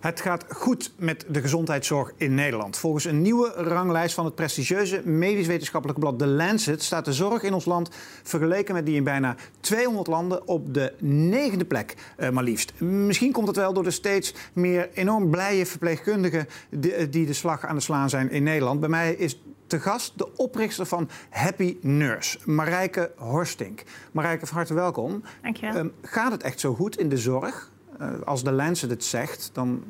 Het 0.00 0.20
gaat 0.20 0.44
goed 0.48 0.92
met 0.96 1.24
de 1.28 1.40
gezondheidszorg 1.40 2.12
in 2.16 2.34
Nederland. 2.34 2.76
Volgens 2.76 3.04
een 3.04 3.22
nieuwe 3.22 3.52
ranglijst 3.56 4.14
van 4.14 4.24
het 4.24 4.34
prestigieuze 4.34 5.02
medisch-wetenschappelijke 5.04 6.00
blad 6.00 6.18
The 6.18 6.26
Lancet 6.26 6.82
staat 6.82 7.04
de 7.04 7.12
zorg 7.12 7.42
in 7.42 7.54
ons 7.54 7.64
land 7.64 7.90
vergeleken 8.22 8.74
met 8.74 8.86
die 8.86 8.94
in 8.94 9.04
bijna 9.04 9.36
200 9.60 10.06
landen 10.06 10.48
op 10.48 10.74
de 10.74 10.94
negende 11.00 11.64
plek, 11.64 11.96
eh, 12.16 12.30
maar 12.30 12.44
liefst. 12.44 12.80
Misschien 12.80 13.32
komt 13.32 13.46
het 13.46 13.56
wel 13.56 13.72
door 13.72 13.84
de 13.84 13.90
steeds 13.90 14.34
meer 14.52 14.88
enorm 14.94 15.30
blije 15.30 15.66
verpleegkundigen 15.66 16.48
die, 16.68 17.08
die 17.08 17.26
de 17.26 17.32
slag 17.32 17.66
aan 17.66 17.74
de 17.74 17.82
slaan 17.82 18.10
zijn 18.10 18.30
in 18.30 18.42
Nederland. 18.42 18.80
Bij 18.80 18.88
mij 18.88 19.14
is 19.14 19.40
te 19.66 19.80
gast 19.80 20.18
de 20.18 20.36
oprichter 20.36 20.86
van 20.86 21.08
Happy 21.30 21.76
Nurse, 21.80 22.38
Marijke 22.44 23.12
Horstink. 23.16 23.82
Marijke, 24.12 24.46
van 24.46 24.56
harte 24.56 24.74
welkom. 24.74 25.22
Dankjewel. 25.42 25.76
Um, 25.76 25.92
gaat 26.02 26.32
het 26.32 26.42
echt 26.42 26.60
zo 26.60 26.74
goed 26.74 26.98
in 26.98 27.08
de 27.08 27.16
zorg? 27.16 27.70
Uh, 28.00 28.08
als 28.24 28.44
de 28.44 28.52
Lancet 28.52 28.90
het 28.90 29.04
zegt, 29.04 29.50
dan 29.52 29.82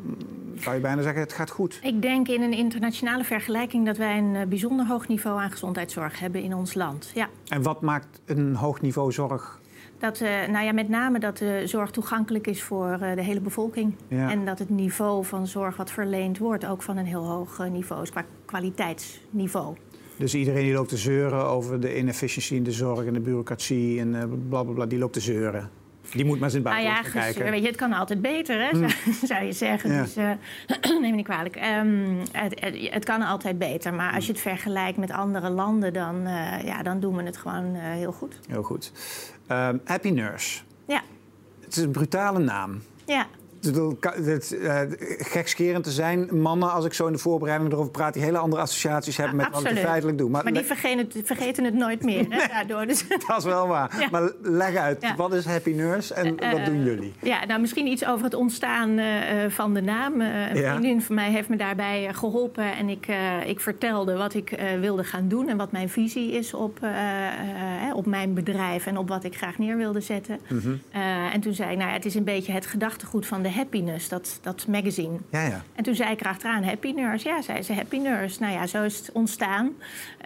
zou 0.54 0.74
je 0.74 0.80
bijna 0.80 1.02
zeggen 1.02 1.22
het 1.22 1.32
gaat 1.32 1.50
goed. 1.50 1.78
Ik 1.82 2.02
denk 2.02 2.28
in 2.28 2.42
een 2.42 2.52
internationale 2.52 3.24
vergelijking 3.24 3.86
dat 3.86 3.96
wij 3.96 4.18
een 4.18 4.34
uh, 4.34 4.42
bijzonder 4.42 4.86
hoog 4.86 5.08
niveau 5.08 5.40
aan 5.40 5.50
gezondheidszorg 5.50 6.18
hebben 6.18 6.42
in 6.42 6.54
ons 6.54 6.74
land. 6.74 7.10
Ja. 7.14 7.28
En 7.48 7.62
wat 7.62 7.80
maakt 7.80 8.20
een 8.24 8.54
hoog 8.54 8.80
niveau 8.80 9.12
zorg 9.12 9.60
dat, 9.98 10.20
uh, 10.20 10.28
nou 10.28 10.64
ja, 10.64 10.72
met 10.72 10.88
name 10.88 11.18
dat 11.18 11.38
de 11.38 11.62
zorg 11.64 11.90
toegankelijk 11.90 12.46
is 12.46 12.62
voor 12.62 12.98
de 12.98 13.22
hele 13.22 13.40
bevolking. 13.40 13.94
Ja. 14.08 14.30
En 14.30 14.44
dat 14.44 14.58
het 14.58 14.68
niveau 14.68 15.24
van 15.24 15.46
zorg 15.46 15.76
wat 15.76 15.90
verleend 15.90 16.38
wordt 16.38 16.66
ook 16.66 16.82
van 16.82 16.96
een 16.96 17.06
heel 17.06 17.26
hoog 17.26 17.68
niveau 17.70 18.02
is, 18.02 18.10
qua 18.10 18.24
kwaliteitsniveau. 18.44 19.76
Dus 20.16 20.34
iedereen 20.34 20.64
die 20.64 20.74
loopt 20.74 20.88
te 20.88 20.96
zeuren 20.96 21.44
over 21.44 21.80
de 21.80 21.98
inefficiëntie 21.98 22.56
in 22.56 22.62
de 22.62 22.72
zorg 22.72 23.04
en 23.04 23.12
de 23.12 23.20
bureaucratie 23.20 24.00
en 24.00 24.10
blablabla, 24.10 24.62
bla, 24.62 24.72
bla, 24.72 24.86
die 24.86 24.98
loopt 24.98 25.12
te 25.12 25.20
zeuren. 25.20 25.70
Die 26.12 26.24
moet 26.24 26.38
maar 26.38 26.48
eens 26.48 26.58
in 26.58 26.64
het 26.64 26.72
buitenland 26.72 27.06
ah, 27.06 27.14
ja, 27.14 27.20
kijken. 27.20 27.50
Weet 27.50 27.60
je, 27.60 27.66
het 27.66 27.76
kan 27.76 27.92
altijd 27.92 28.22
beter, 28.22 28.68
hè, 28.68 28.78
mm. 28.78 28.88
zou, 29.28 29.44
je 29.44 29.52
zeggen. 29.52 29.92
Ja. 29.92 30.02
Dus 30.02 30.14
neem 31.00 31.00
me 31.00 31.16
niet 31.16 31.24
kwalijk. 31.24 31.56
Um, 31.56 32.18
het, 32.32 32.60
het, 32.60 32.92
het, 32.92 33.04
kan 33.04 33.22
altijd 33.22 33.58
beter. 33.58 33.94
Maar 33.94 34.14
als 34.14 34.26
je 34.26 34.32
het 34.32 34.40
vergelijkt 34.40 34.98
met 34.98 35.10
andere 35.10 35.50
landen, 35.50 35.92
dan, 35.92 36.22
ja, 36.64 36.82
dan 36.82 37.00
doen 37.00 37.16
we 37.16 37.22
het 37.22 37.36
gewoon 37.36 37.74
heel 37.74 38.12
goed. 38.12 38.38
Heel 38.48 38.62
goed. 38.62 38.92
Uh, 39.50 39.68
Happy 39.84 40.10
Nurse. 40.10 40.60
Ja. 40.86 41.02
Het 41.60 41.76
is 41.76 41.82
een 41.82 41.90
brutale 41.90 42.38
naam. 42.38 42.82
Ja. 43.04 43.26
Het 43.60 44.56
uh, 44.62 44.80
gekscherend 45.18 45.84
te 45.84 45.90
zijn. 45.90 46.40
Mannen, 46.40 46.72
als 46.72 46.84
ik 46.84 46.92
zo 46.92 47.06
in 47.06 47.12
de 47.12 47.18
voorbereiding 47.18 47.72
erover 47.72 47.90
praat, 47.90 48.12
die 48.12 48.22
hele 48.22 48.38
andere 48.38 48.62
associaties 48.62 49.16
hebben 49.16 49.36
met 49.36 49.46
Absoluut. 49.46 49.68
wat 49.68 49.78
ik 49.78 49.84
feitelijk 49.84 50.18
doe. 50.18 50.30
Maar, 50.30 50.44
maar 50.44 50.52
die 50.52 50.62
vergeten 50.62 50.98
het, 50.98 51.26
vergeten 51.26 51.64
het 51.64 51.74
nooit 51.74 52.02
meer. 52.02 52.20
Hè, 52.20 52.36
nee, 52.36 52.48
daardoor. 52.48 52.86
Dus. 52.86 53.04
Dat 53.26 53.38
is 53.38 53.44
wel 53.44 53.68
waar. 53.68 53.96
Ja. 54.00 54.08
Maar 54.10 54.32
leg 54.42 54.76
uit, 54.76 55.02
ja. 55.02 55.16
wat 55.16 55.34
is 55.34 55.44
Happy 55.44 55.70
Nurse 55.70 56.14
en 56.14 56.44
uh, 56.44 56.52
wat 56.52 56.64
doen 56.64 56.84
jullie? 56.84 57.12
Ja, 57.22 57.44
nou 57.44 57.60
misschien 57.60 57.86
iets 57.86 58.06
over 58.06 58.24
het 58.24 58.34
ontstaan 58.34 58.98
uh, 58.98 59.06
van 59.48 59.74
de 59.74 59.82
naam. 59.82 60.20
een 60.20 60.56
vriendin 60.56 61.02
van 61.02 61.14
mij 61.14 61.30
heeft 61.30 61.48
me 61.48 61.56
daarbij 61.56 62.14
geholpen. 62.14 62.76
En 62.76 62.88
ik, 62.88 63.06
ik 63.46 63.60
vertelde 63.60 64.16
wat 64.16 64.34
ik 64.34 64.60
wilde 64.80 65.04
gaan 65.04 65.28
doen 65.28 65.48
en 65.48 65.56
wat 65.56 65.72
mijn 65.72 65.88
visie 65.88 66.32
is 66.32 66.54
op, 66.54 66.78
op 67.94 68.06
mijn 68.06 68.34
bedrijf 68.34 68.86
en 68.86 68.98
op 68.98 69.08
wat 69.08 69.24
ik 69.24 69.36
graag 69.36 69.58
neer 69.58 69.76
wilde 69.76 70.00
zetten. 70.00 70.38
Mm 70.48 70.60
-hmm. 70.60 70.80
en 71.32 71.40
toen 71.40 71.54
zei 71.54 71.72
ik, 71.72 71.78
nou 71.78 71.90
het 71.90 72.04
is 72.04 72.14
een 72.14 72.24
beetje 72.24 72.52
het 72.52 72.66
gedachtegoed 72.66 73.26
van 73.26 73.42
de 73.42 73.47
Happiness, 73.50 74.08
dat, 74.08 74.38
dat 74.42 74.66
magazine. 74.66 75.18
Ja, 75.30 75.46
ja. 75.46 75.62
En 75.74 75.84
toen 75.84 75.94
zei 75.94 76.10
ik 76.10 76.20
erachteraan, 76.20 76.62
Happy 76.62 76.90
Nurse. 76.90 77.28
Ja, 77.28 77.42
zei 77.42 77.62
ze, 77.62 77.72
Happy 77.72 77.96
Nurse. 77.96 78.40
Nou 78.40 78.52
ja, 78.52 78.66
zo 78.66 78.82
is 78.82 78.98
het 78.98 79.12
ontstaan. 79.12 79.72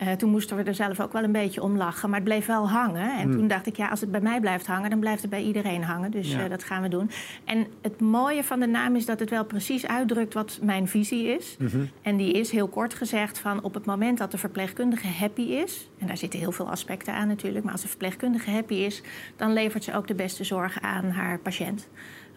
Uh, 0.02 0.12
toen 0.12 0.30
moesten 0.30 0.56
we 0.56 0.62
er 0.62 0.74
zelf 0.74 1.00
ook 1.00 1.12
wel 1.12 1.22
een 1.22 1.32
beetje 1.32 1.62
om 1.62 1.76
lachen. 1.76 2.10
Maar 2.10 2.18
het 2.18 2.28
bleef 2.28 2.46
wel 2.46 2.68
hangen. 2.68 3.18
En 3.18 3.28
mm. 3.28 3.36
toen 3.36 3.48
dacht 3.48 3.66
ik, 3.66 3.76
ja, 3.76 3.88
als 3.88 4.00
het 4.00 4.10
bij 4.10 4.20
mij 4.20 4.40
blijft 4.40 4.66
hangen... 4.66 4.90
dan 4.90 4.98
blijft 4.98 5.22
het 5.22 5.30
bij 5.30 5.42
iedereen 5.42 5.84
hangen. 5.84 6.10
Dus 6.10 6.32
ja. 6.32 6.44
uh, 6.44 6.50
dat 6.50 6.64
gaan 6.64 6.82
we 6.82 6.88
doen. 6.88 7.10
En 7.44 7.66
het 7.82 8.00
mooie 8.00 8.44
van 8.44 8.60
de 8.60 8.66
naam 8.66 8.96
is 8.96 9.06
dat 9.06 9.20
het 9.20 9.30
wel 9.30 9.44
precies 9.44 9.86
uitdrukt... 9.86 10.34
wat 10.34 10.58
mijn 10.62 10.88
visie 10.88 11.26
is. 11.26 11.56
Mm 11.58 11.66
-hmm. 11.66 11.90
En 12.02 12.16
die 12.16 12.32
is 12.32 12.50
heel 12.50 12.68
kort 12.68 12.94
gezegd 12.94 13.38
van... 13.38 13.62
op 13.62 13.74
het 13.74 13.84
moment 13.84 14.18
dat 14.18 14.30
de 14.30 14.38
verpleegkundige 14.38 15.06
happy 15.06 15.42
is... 15.42 15.88
en 15.98 16.06
daar 16.06 16.16
zitten 16.16 16.38
heel 16.38 16.52
veel 16.52 16.70
aspecten 16.70 17.14
aan 17.14 17.28
natuurlijk... 17.28 17.64
maar 17.64 17.72
als 17.72 17.82
de 17.82 17.88
verpleegkundige 17.88 18.50
happy 18.50 18.74
is... 18.74 19.02
dan 19.36 19.52
levert 19.52 19.84
ze 19.84 19.94
ook 19.94 20.06
de 20.06 20.14
beste 20.14 20.44
zorg 20.44 20.80
aan 20.80 21.10
haar 21.10 21.38
patiënt 21.38 21.88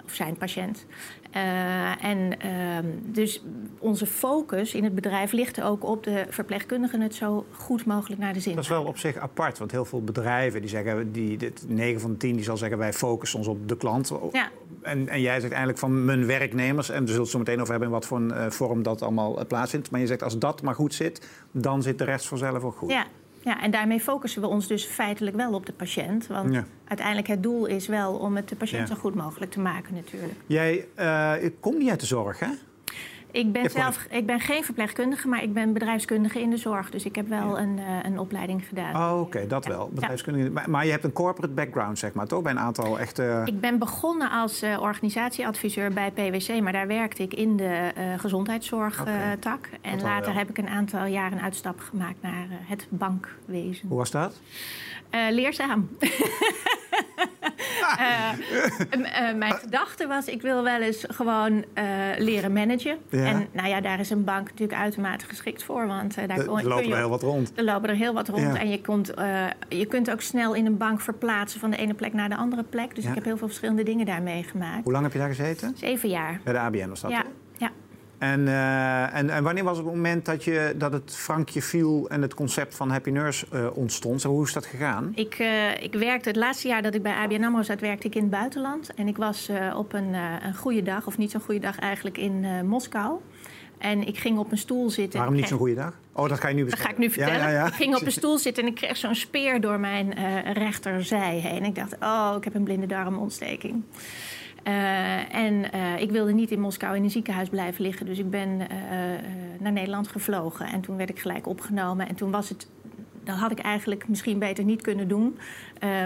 of 0.06 0.14
zijn 0.14 0.38
patiënt. 0.38 0.86
Uh, 1.36 2.06
en 2.06 2.18
uh, 2.46 2.92
dus 3.04 3.44
onze 3.80 4.06
focus 4.06 4.74
in 4.74 4.84
het 4.84 4.96
bedrijf 4.96 5.32
ligt 5.32 5.62
ook 5.62 5.84
op 5.84 6.04
de 6.04 6.26
verpleegkundigen 6.30 7.02
het 7.02 7.16
zo 7.16 7.46
goed 7.52 7.86
mogelijk 7.86 8.22
naar 8.22 8.34
de 8.34 8.40
zin. 8.40 8.56
Dat 8.56 8.64
is 8.64 8.70
wel 8.70 8.84
op 8.84 8.98
zich 8.98 9.18
apart, 9.18 9.58
want 9.58 9.72
heel 9.72 9.86
veel 9.86 10.04
bedrijven 10.04 10.62
die 10.62 10.70
zeggen, 10.70 11.12
die, 11.12 11.38
dit, 11.38 11.66
9 11.68 12.02
van 12.02 12.12
de 12.12 12.18
10 12.18 12.36
die 12.36 12.44
zal 12.44 12.58
zeggen 12.58 12.78
wij 12.78 12.94
focussen 12.94 13.40
ons 13.40 13.48
op 13.48 13.68
de 13.68 13.78
klant. 13.78 14.12
Ja. 14.32 14.50
En, 14.82 15.08
en 15.08 15.22
jij 15.22 15.40
zegt 15.40 15.52
eigenlijk 15.52 15.80
van 15.80 16.06
mijn 16.06 16.26
werknemers, 16.26 16.90
en 16.90 17.02
we 17.02 17.08
zullen 17.08 17.22
het 17.22 17.32
zo 17.32 17.38
meteen 17.38 17.60
over 17.60 17.70
hebben 17.70 17.88
in 17.88 17.94
wat 17.94 18.06
voor 18.06 18.18
een 18.18 18.32
uh, 18.32 18.50
vorm 18.50 18.84
dat 18.84 19.02
allemaal 19.02 19.40
uh, 19.40 19.46
plaatsvindt. 19.46 19.92
Maar 19.92 20.00
je 20.00 20.08
zegt 20.08 20.24
als 20.24 20.40
dat 20.40 20.62
maar 20.62 20.76
goed 20.76 20.94
zit, 20.94 21.28
dan 21.52 21.82
zit 21.82 21.98
de 21.98 22.04
rest 22.04 22.28
vanzelf 22.28 22.64
ook 22.64 22.78
goed. 22.78 22.92
Ja. 22.92 23.06
Ja, 23.46 23.62
en 23.62 23.72
daarmee 23.72 24.00
focussen 24.00 24.42
we 24.42 24.48
ons 24.48 24.68
dus 24.68 24.86
feitelijk 24.86 25.36
wel 25.36 25.54
op 25.54 25.66
de 25.66 25.74
patiënt. 25.74 26.28
Want 26.28 26.54
ja. 26.54 26.66
uiteindelijk 26.88 27.28
het 27.28 27.44
doel 27.44 27.66
is 27.66 27.88
wel 27.88 28.14
om 28.14 28.36
het 28.36 28.50
de 28.50 28.56
patiënt 28.56 28.88
ja. 28.88 28.96
zo 28.96 29.02
goed 29.02 29.16
mogelijk 29.16 29.52
te 29.52 29.60
maken 29.60 29.94
natuurlijk. 29.94 30.34
Jij 30.46 30.88
uh, 31.00 31.34
komt 31.60 31.78
niet 31.78 31.90
uit 31.90 32.00
de 32.00 32.06
zorg, 32.06 32.40
hè? 32.40 32.48
Ik 33.36 33.52
ben, 33.52 33.70
zelf, 33.70 34.06
ik 34.10 34.26
ben 34.26 34.40
geen 34.40 34.64
verpleegkundige, 34.64 35.28
maar 35.28 35.44
ik 35.44 35.54
ben 35.54 35.74
bedrijfskundige 35.74 36.42
in 36.42 36.50
de 36.50 36.58
zorg. 36.58 36.90
Dus 36.90 37.06
ik 37.06 37.16
heb 37.16 37.28
wel 37.28 37.56
ja. 37.56 37.62
een, 37.62 37.78
uh, 37.78 37.86
een 38.04 38.20
opleiding 38.20 38.68
gedaan. 38.68 38.96
Oh, 38.96 39.20
oké, 39.20 39.22
okay, 39.22 39.48
dat 39.48 39.66
wel. 39.66 39.90
Bedrijfskundige. 39.94 40.50
Maar, 40.50 40.70
maar, 40.70 40.86
je 40.86 40.92
hebt 40.92 41.04
een 41.04 41.14
corporate 41.14 41.54
background, 41.54 42.00
zeg 42.00 42.14
maar, 42.14 42.28
toch? 42.28 42.42
Bij 42.42 42.52
een 42.52 42.60
aantal 42.60 43.00
echte... 43.00 43.42
Ik 43.46 43.60
ben 43.60 43.80
begonnen 43.80 44.32
als 44.32 44.64
uh, 44.64 44.82
organisatieadviseur 44.82 45.94
bij 45.94 46.12
PwC. 46.12 46.62
Maar 46.62 46.74
daar 46.74 46.88
werkte 46.88 47.24
ik 47.24 47.34
in 47.34 47.58
de 47.58 47.92
uh, 47.98 48.20
gezondheidszorgtak. 48.20 49.70
Okay. 49.74 49.80
en 49.82 50.02
later 50.02 50.34
heb 50.34 50.50
ik 50.50 50.58
een 50.58 50.70
aantal 50.70 51.06
jaren 51.06 51.38
een 51.38 51.44
uitstap 51.44 51.80
gemaakt 51.80 52.22
naar 52.22 52.48
het 52.50 52.88
bankwezen. 52.90 53.88
Hoe 53.88 53.98
was 53.98 54.12
dat? 54.12 54.42
leerzaam. 55.30 55.90
uh, 58.00 59.30
uh, 59.30 59.38
mijn 59.38 59.54
gedachte 59.54 60.08
was, 60.08 60.28
ik 60.28 60.42
wil 60.42 60.64
wel 60.64 60.82
eens 60.82 61.06
gewoon 61.08 61.54
uh, 61.54 61.84
leren 62.18 62.54
managen. 62.54 62.98
En 63.10 63.48
nou 63.52 63.68
ja, 63.68 63.82
daar 63.82 64.00
is 64.00 64.10
een 64.10 64.24
bank 64.24 64.50
natuurlijk 64.50 64.80
uitermate 64.80 65.26
geschikt 65.26 65.64
voor. 65.64 65.88
Want 65.88 66.16
daar 66.16 66.28
de, 66.28 66.46
kon, 66.46 66.58
er 66.58 66.64
lopen 66.64 66.76
kun 66.76 66.86
je, 66.86 66.92
er 66.92 66.98
heel 66.98 67.10
wat 67.10 67.22
rond. 67.22 67.52
Er 67.56 67.64
lopen 67.64 67.90
er 67.90 67.96
heel 67.96 68.14
wat 68.14 68.30
rond. 68.30 68.56
En 68.56 68.70
je, 68.70 68.82
kunt, 68.82 69.14
je 69.70 69.86
kunt 69.86 70.12
ook 70.12 70.22
snel 70.22 70.54
in 70.54 70.66
een 70.66 70.78
bank 70.78 71.02
verplaatsen 71.02 71.60
van 71.60 71.70
de 71.70 71.78
ene 71.78 71.94
plek 71.94 72.14
naar 72.14 72.30
de 72.30 72.36
andere 72.36 72.64
plek. 72.64 72.96
Dus 72.96 73.06
ik 73.06 73.16
heb 73.16 73.24
heel 73.24 73.38
veel 73.38 73.48
verschillende 73.48 73.84
dingen 73.84 74.06
daar 74.06 74.22
meegemaakt. 74.22 74.84
Hoe 74.84 74.92
lang 74.92 75.04
heb 75.04 75.14
je 75.14 75.20
daar 75.20 75.28
gezeten? 75.28 75.74
Zeven 75.78 76.10
jaar. 76.10 76.40
Bij 76.44 76.54
de 76.54 76.60
ABN 76.60 76.90
was 76.90 77.02
dat? 77.02 77.12
Ja. 77.12 77.18
ja. 77.18 77.26
En, 78.18 78.40
uh, 78.40 79.16
en, 79.16 79.30
en, 79.30 79.44
wanneer 79.44 79.64
was 79.64 79.78
het 79.78 79.86
moment 79.86 80.26
dat, 80.26 80.44
je, 80.44 80.74
dat 80.78 80.94
het 80.94 81.16
Frankje 81.16 81.62
viel 81.62 82.10
en 82.10 82.22
het 82.22 82.34
concept 82.34 82.76
van 82.76 82.90
Happy 82.90 83.10
Nurse 83.10 83.46
uh, 83.54 83.78
ontstond? 83.78 84.24
Hoe 84.24 84.44
is 84.44 84.54
dat 84.54 84.66
gegaan? 84.66 85.12
Ik, 85.16 85.40
uh, 85.40 85.84
ik 85.84 85.94
werkte 85.94 86.30
het 86.30 86.38
laatste 86.38 86.68
jaar 86.68 86.82
dat 86.82 86.96
ik 86.96 87.02
bij 87.02 87.14
ABN 87.14 87.44
AMRO 87.44 87.62
zat, 87.62 87.80
werkte 87.80 88.08
ik 88.08 88.16
in 88.16 88.22
het 88.22 88.32
buitenland. 88.32 88.94
En 88.94 89.08
ik 89.08 89.18
was 89.18 89.50
op 89.76 89.94
een, 89.94 90.14
een 90.44 90.56
goede 90.56 90.84
dag, 90.84 91.08
of 91.08 91.18
niet 91.18 91.32
zo'n 91.32 91.42
goede 91.42 91.60
dag 91.60 91.80
eigenlijk, 91.80 92.18
in 92.18 92.68
Moskou. 92.68 93.20
En 93.78 94.08
ik 94.08 94.18
ging 94.18 94.38
op 94.38 94.52
een 94.52 94.58
stoel 94.58 94.90
zitten. 94.90 95.20
Waarom 95.20 95.36
niet 95.36 95.48
zo'n 95.48 95.58
goede 95.58 95.76
dag? 95.76 95.94
Oh, 96.14 96.30
dat 96.30 96.40
ga 96.40 96.48
je 96.48 96.56
nu 96.56 96.66
Dat 96.66 96.80
ga 96.80 96.90
ik 96.90 96.98
nu 96.98 97.10
vertellen. 97.10 97.40
Ja, 97.40 97.50
ja, 97.50 97.54
ja. 97.54 97.68
Ik 97.68 97.74
ging 97.74 97.96
op 97.96 98.02
een 98.02 98.12
stoel 98.12 98.38
zitten 98.38 98.64
en 98.64 98.70
ik 98.70 98.76
kreeg 98.76 98.98
zo'n 98.98 99.16
speer 99.16 99.62
door 99.62 99.80
mijn 99.80 100.14
rechterzij 100.54 101.36
heen. 101.36 101.64
Ik 101.64 101.76
dacht, 101.76 101.96
oh, 102.00 102.34
ik 102.38 102.44
heb 102.44 102.56
een 102.56 102.64
blinde 102.64 102.86
darmontsteking. 102.86 103.84
Uh, 104.68 105.36
en 105.36 105.76
uh, 105.76 106.02
ik 106.02 106.12
wilde 106.12 106.34
niet 106.34 106.52
in 106.52 106.60
Moskou 106.60 106.96
in 106.96 107.04
een 107.04 107.10
ziekenhuis 107.10 107.50
blijven 107.50 107.84
liggen. 107.84 108.06
Dus 108.06 108.20
ik 108.20 108.30
ben 108.30 108.50
uh, 108.50 108.68
naar 109.60 109.72
Nederland 109.72 110.08
gevlogen. 110.08 110.66
En 110.66 110.82
toen 110.82 110.98
werd 110.98 111.10
ik 111.10 111.20
gelijk 111.20 111.48
opgenomen. 111.48 112.08
En 112.08 112.16
toen 112.16 112.32
was 112.32 112.50
het. 112.50 112.68
Dat 113.24 113.36
had 113.36 113.52
ik 113.52 113.60
eigenlijk 113.60 114.08
misschien 114.08 114.40
beter 114.40 114.64
niet 114.64 114.82
kunnen 114.82 115.08
doen. 115.08 115.38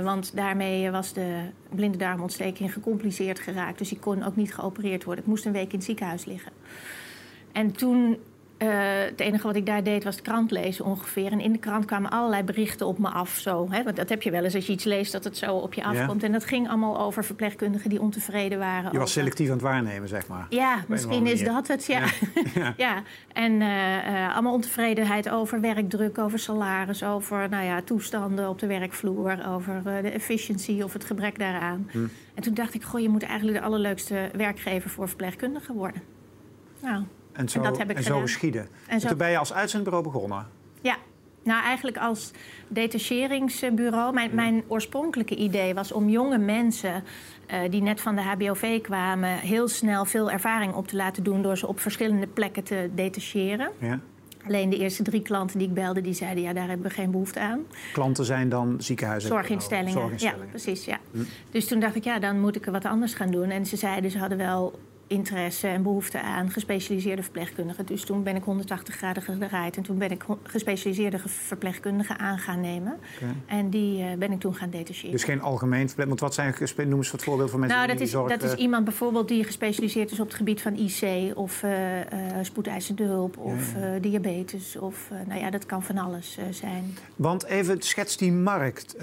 want 0.03 0.35
daarmee 0.35 0.91
was 0.91 1.13
de 1.13 1.41
blinde 1.69 1.97
darmontsteking 1.97 2.73
gecompliceerd 2.73 3.39
geraakt. 3.39 3.77
Dus 3.77 3.91
ik 3.91 4.01
kon 4.01 4.23
ook 4.23 4.35
niet 4.35 4.53
geopereerd 4.53 5.03
worden. 5.03 5.23
Ik 5.23 5.29
moest 5.29 5.45
een 5.45 5.51
week 5.51 5.71
in 5.71 5.77
het 5.77 5.83
ziekenhuis 5.83 6.25
liggen. 6.25 6.51
En 7.51 7.71
toen 7.71 8.17
uh, 8.63 8.69
het 9.05 9.19
enige 9.19 9.47
wat 9.47 9.55
ik 9.55 9.65
daar 9.65 9.83
deed 9.83 10.03
was 10.03 10.15
de 10.15 10.21
krant 10.21 10.51
lezen 10.51 10.85
ongeveer. 10.85 11.31
En 11.31 11.39
in 11.39 11.51
de 11.51 11.59
krant 11.59 11.85
kwamen 11.85 12.11
allerlei 12.11 12.43
berichten 12.43 12.87
op 12.87 12.97
me 12.97 13.09
af. 13.09 13.29
Zo, 13.29 13.67
hè? 13.69 13.83
Want 13.83 13.95
dat 13.95 14.09
heb 14.09 14.21
je 14.21 14.31
wel 14.31 14.43
eens 14.43 14.55
als 14.55 14.65
je 14.65 14.73
iets 14.73 14.83
leest 14.83 15.11
dat 15.11 15.23
het 15.23 15.37
zo 15.37 15.55
op 15.55 15.73
je 15.73 15.83
afkomt. 15.83 16.21
Ja. 16.21 16.27
En 16.27 16.33
dat 16.33 16.45
ging 16.45 16.67
allemaal 16.67 16.99
over 16.99 17.25
verpleegkundigen 17.25 17.89
die 17.89 18.01
ontevreden 18.01 18.59
waren. 18.59 18.91
Je 18.91 18.97
was 18.97 19.11
selectief 19.11 19.47
aan 19.47 19.53
het 19.53 19.61
waarnemen, 19.61 20.09
zeg 20.09 20.27
maar. 20.27 20.45
Ja, 20.49 20.83
misschien 20.87 21.27
is 21.27 21.43
dat 21.43 21.67
het, 21.67 21.85
ja. 21.85 22.03
ja. 22.55 22.73
ja. 22.77 23.03
En 23.33 23.51
uh, 23.51 23.67
uh, 23.67 24.33
allemaal 24.33 24.53
ontevredenheid 24.53 25.29
over 25.29 25.61
werkdruk, 25.61 26.17
over 26.17 26.39
salaris, 26.39 27.03
over 27.03 27.49
nou 27.49 27.65
ja, 27.65 27.81
toestanden 27.81 28.49
op 28.49 28.59
de 28.59 28.67
werkvloer, 28.67 29.47
over 29.47 29.81
de 29.83 30.09
efficiëntie 30.09 30.83
of 30.83 30.93
het 30.93 31.03
gebrek 31.03 31.39
daaraan. 31.39 31.89
Hm. 31.91 31.97
En 32.33 32.43
toen 32.43 32.53
dacht 32.53 32.73
ik, 32.73 32.83
goh, 32.83 33.01
je 33.01 33.09
moet 33.09 33.23
eigenlijk 33.23 33.57
de 33.57 33.63
allerleukste 33.63 34.29
werkgever 34.33 34.89
voor 34.89 35.07
verpleegkundigen 35.07 35.75
worden. 35.75 36.01
Nou. 36.81 37.03
En 37.39 37.49
zo, 37.49 37.57
en 37.57 37.63
dat 37.63 37.77
heb 37.77 37.89
ik 37.89 37.97
en 37.97 38.03
zo 38.03 38.19
geschieden. 38.19 38.67
En 38.87 38.99
zo... 38.99 39.07
Toen 39.07 39.17
ben 39.17 39.29
je 39.29 39.37
als 39.37 39.53
uitzendbureau 39.53 40.03
begonnen? 40.03 40.47
Ja. 40.81 40.97
Nou, 41.43 41.63
eigenlijk 41.63 41.97
als 41.97 42.31
detacheringsbureau. 42.67 44.13
Mijn, 44.13 44.29
mijn 44.33 44.63
oorspronkelijke 44.67 45.35
idee 45.35 45.73
was 45.73 45.91
om 45.91 46.09
jonge 46.09 46.37
mensen 46.37 47.03
uh, 47.51 47.59
die 47.69 47.81
net 47.81 48.01
van 48.01 48.15
de 48.15 48.21
HBOV 48.21 48.81
kwamen, 48.81 49.37
heel 49.37 49.67
snel 49.67 50.05
veel 50.05 50.31
ervaring 50.31 50.73
op 50.73 50.87
te 50.87 50.95
laten 50.95 51.23
doen 51.23 51.41
door 51.41 51.57
ze 51.57 51.67
op 51.67 51.79
verschillende 51.79 52.27
plekken 52.27 52.63
te 52.63 52.89
detacheren. 52.95 53.71
Ja. 53.79 53.99
Alleen 54.47 54.69
de 54.69 54.77
eerste 54.77 55.03
drie 55.03 55.21
klanten 55.21 55.57
die 55.57 55.67
ik 55.67 55.73
belde, 55.73 56.01
die 56.01 56.13
zeiden 56.13 56.43
ja, 56.43 56.53
daar 56.53 56.67
hebben 56.67 56.87
we 56.87 56.93
geen 56.93 57.11
behoefte 57.11 57.39
aan. 57.39 57.59
Klanten 57.93 58.25
zijn 58.25 58.49
dan 58.49 58.75
ziekenhuizen? 58.81 59.29
Zorginstellingen. 59.29 59.91
Zorginstellingen. 59.91 60.45
Ja, 60.45 60.49
precies. 60.49 60.85
Ja. 60.85 60.99
Hm. 61.11 61.23
Dus 61.51 61.67
toen 61.67 61.79
dacht 61.79 61.95
ik, 61.95 62.03
ja, 62.03 62.19
dan 62.19 62.39
moet 62.39 62.55
ik 62.55 62.65
er 62.65 62.71
wat 62.71 62.85
anders 62.85 63.13
gaan 63.13 63.31
doen. 63.31 63.49
En 63.49 63.65
ze 63.65 63.75
zeiden, 63.75 64.11
ze 64.11 64.17
hadden 64.17 64.37
wel 64.37 64.79
interesse 65.09 65.67
en 65.67 65.83
behoefte 65.83 66.21
aan 66.21 66.51
gespecialiseerde 66.51 67.23
verpleegkundigen. 67.23 67.85
Dus 67.85 68.03
toen 68.03 68.23
ben 68.23 68.35
ik 68.35 68.43
180 68.43 68.95
graden 68.95 69.23
gedraaid 69.23 69.77
en 69.77 69.83
toen 69.83 69.97
ben 69.97 70.11
ik 70.11 70.25
gespecialiseerde 70.43 71.19
verpleegkundigen 71.25 72.17
aan 72.17 72.37
gaan 72.37 72.61
nemen. 72.61 72.99
En 73.45 73.69
die 73.69 74.03
uh, 74.03 74.13
ben 74.17 74.31
ik 74.31 74.39
toen 74.39 74.55
gaan 74.55 74.69
detacheren. 74.69 75.11
Dus 75.11 75.23
geen 75.23 75.41
algemeen 75.41 75.85
verpleeg, 75.85 76.07
want 76.07 76.19
wat 76.19 76.33
zijn 76.33 76.53
noem 76.75 76.97
eens 76.97 77.11
wat 77.11 77.23
voorbeeld 77.23 77.49
van 77.49 77.59
mensen 77.59 77.77
nou, 77.77 77.91
dat 77.91 78.01
is, 78.01 78.11
zorg, 78.11 78.29
dat 78.29 78.43
is 78.43 78.53
iemand 78.53 78.83
bijvoorbeeld 78.83 79.27
die 79.27 79.43
gespecialiseerd 79.43 80.11
is 80.11 80.19
op 80.19 80.27
het 80.27 80.35
gebied 80.35 80.61
van 80.61 80.75
IC 80.75 81.31
of 81.37 81.63
uh, 81.63 81.97
uh, 81.97 82.05
spoedeisende 82.41 83.03
hulp 83.03 83.37
of 83.37 83.73
diabetes. 84.01 84.75
Of 84.75 85.09
nou 85.27 85.39
ja, 85.39 85.49
dat 85.49 85.65
kan 85.65 85.83
van 85.83 85.97
alles 85.97 86.37
zijn. 86.51 86.97
Want 87.15 87.45
even 87.45 87.81
schets 87.81 88.17
die 88.17 88.31
markt 88.31 88.95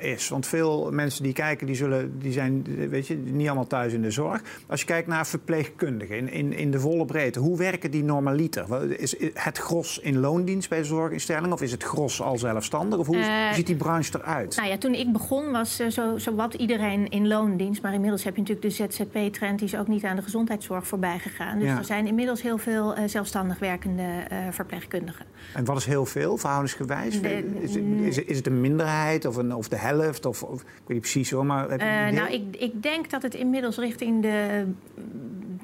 is. 0.00 0.28
Want 0.28 0.46
veel 0.46 0.92
mensen 0.92 1.22
die 1.22 1.32
kijken, 1.32 1.66
die, 1.66 1.76
zullen, 1.76 2.18
die 2.18 2.32
zijn 2.32 2.64
weet 2.88 3.06
je, 3.06 3.16
niet 3.16 3.46
allemaal 3.46 3.66
thuis 3.66 3.92
in 3.92 4.02
de 4.02 4.10
zorg. 4.10 4.42
Als 4.66 4.80
je 4.80 4.86
kijkt 4.86 5.08
naar 5.08 5.17
verpleegkundigen 5.26 6.16
in, 6.16 6.30
in, 6.30 6.52
in 6.52 6.70
de 6.70 6.80
volle 6.80 7.04
breedte. 7.04 7.40
Hoe 7.40 7.56
werken 7.56 7.90
die 7.90 8.04
normaliter? 8.04 9.00
Is 9.00 9.14
het 9.34 9.58
gros 9.58 9.98
in 9.98 10.18
loondienst 10.18 10.68
bij 10.68 10.78
de 10.78 10.84
zorginstelling 10.84 11.52
of 11.52 11.62
is 11.62 11.70
het 11.70 11.82
gros 11.82 12.22
al 12.22 12.38
zelfstandig? 12.38 12.98
Of 12.98 13.06
hoe, 13.06 13.16
uh, 13.16 13.52
ziet 13.52 13.66
die 13.66 13.76
branche 13.76 14.18
eruit? 14.18 14.56
Nou 14.56 14.68
ja, 14.68 14.78
toen 14.78 14.94
ik 14.94 15.12
begon 15.12 15.50
was 15.50 15.80
uh, 15.80 15.88
zo, 15.88 16.18
zo 16.18 16.34
wat 16.34 16.54
iedereen 16.54 17.08
in 17.08 17.26
loondienst. 17.28 17.82
Maar 17.82 17.94
inmiddels 17.94 18.24
heb 18.24 18.36
je 18.36 18.40
natuurlijk 18.40 18.68
de 18.68 18.86
ZZP-trend, 18.86 19.58
die 19.58 19.68
is 19.68 19.76
ook 19.76 19.88
niet 19.88 20.04
aan 20.04 20.16
de 20.16 20.22
gezondheidszorg 20.22 20.86
voorbij 20.86 21.18
gegaan. 21.18 21.58
Dus 21.58 21.68
er 21.68 21.84
zijn 21.84 22.06
inmiddels 22.06 22.42
heel 22.42 22.58
veel 22.58 22.98
uh, 22.98 23.04
zelfstandig 23.06 23.58
werkende 23.58 24.06
verpleegkundigen. 24.50 25.26
En 25.54 25.64
wat 25.64 25.76
is 25.76 25.84
heel 25.84 26.06
veel, 26.06 26.36
verhoudingsgewijs? 26.36 27.20
De, 27.20 27.60
is, 27.60 27.76
is, 27.76 28.24
is, 28.24 28.36
het 28.36 28.46
een 28.46 28.60
minderheid 28.60 29.24
of, 29.24 29.36
een, 29.36 29.54
of 29.54 29.68
de 29.68 29.76
helft? 29.76 30.26
Of, 30.26 30.42
of, 30.42 30.60
ik 30.60 30.66
weet 30.66 30.88
niet 30.88 31.00
precies 31.00 31.30
hoor, 31.30 31.46
maar... 31.46 31.76
nou, 32.12 32.32
ik, 32.32 32.56
ik 32.58 32.82
denk 32.82 33.10
dat 33.10 33.22
het 33.22 33.34
inmiddels 33.34 33.76
richting 33.76 34.22
de 34.22 34.66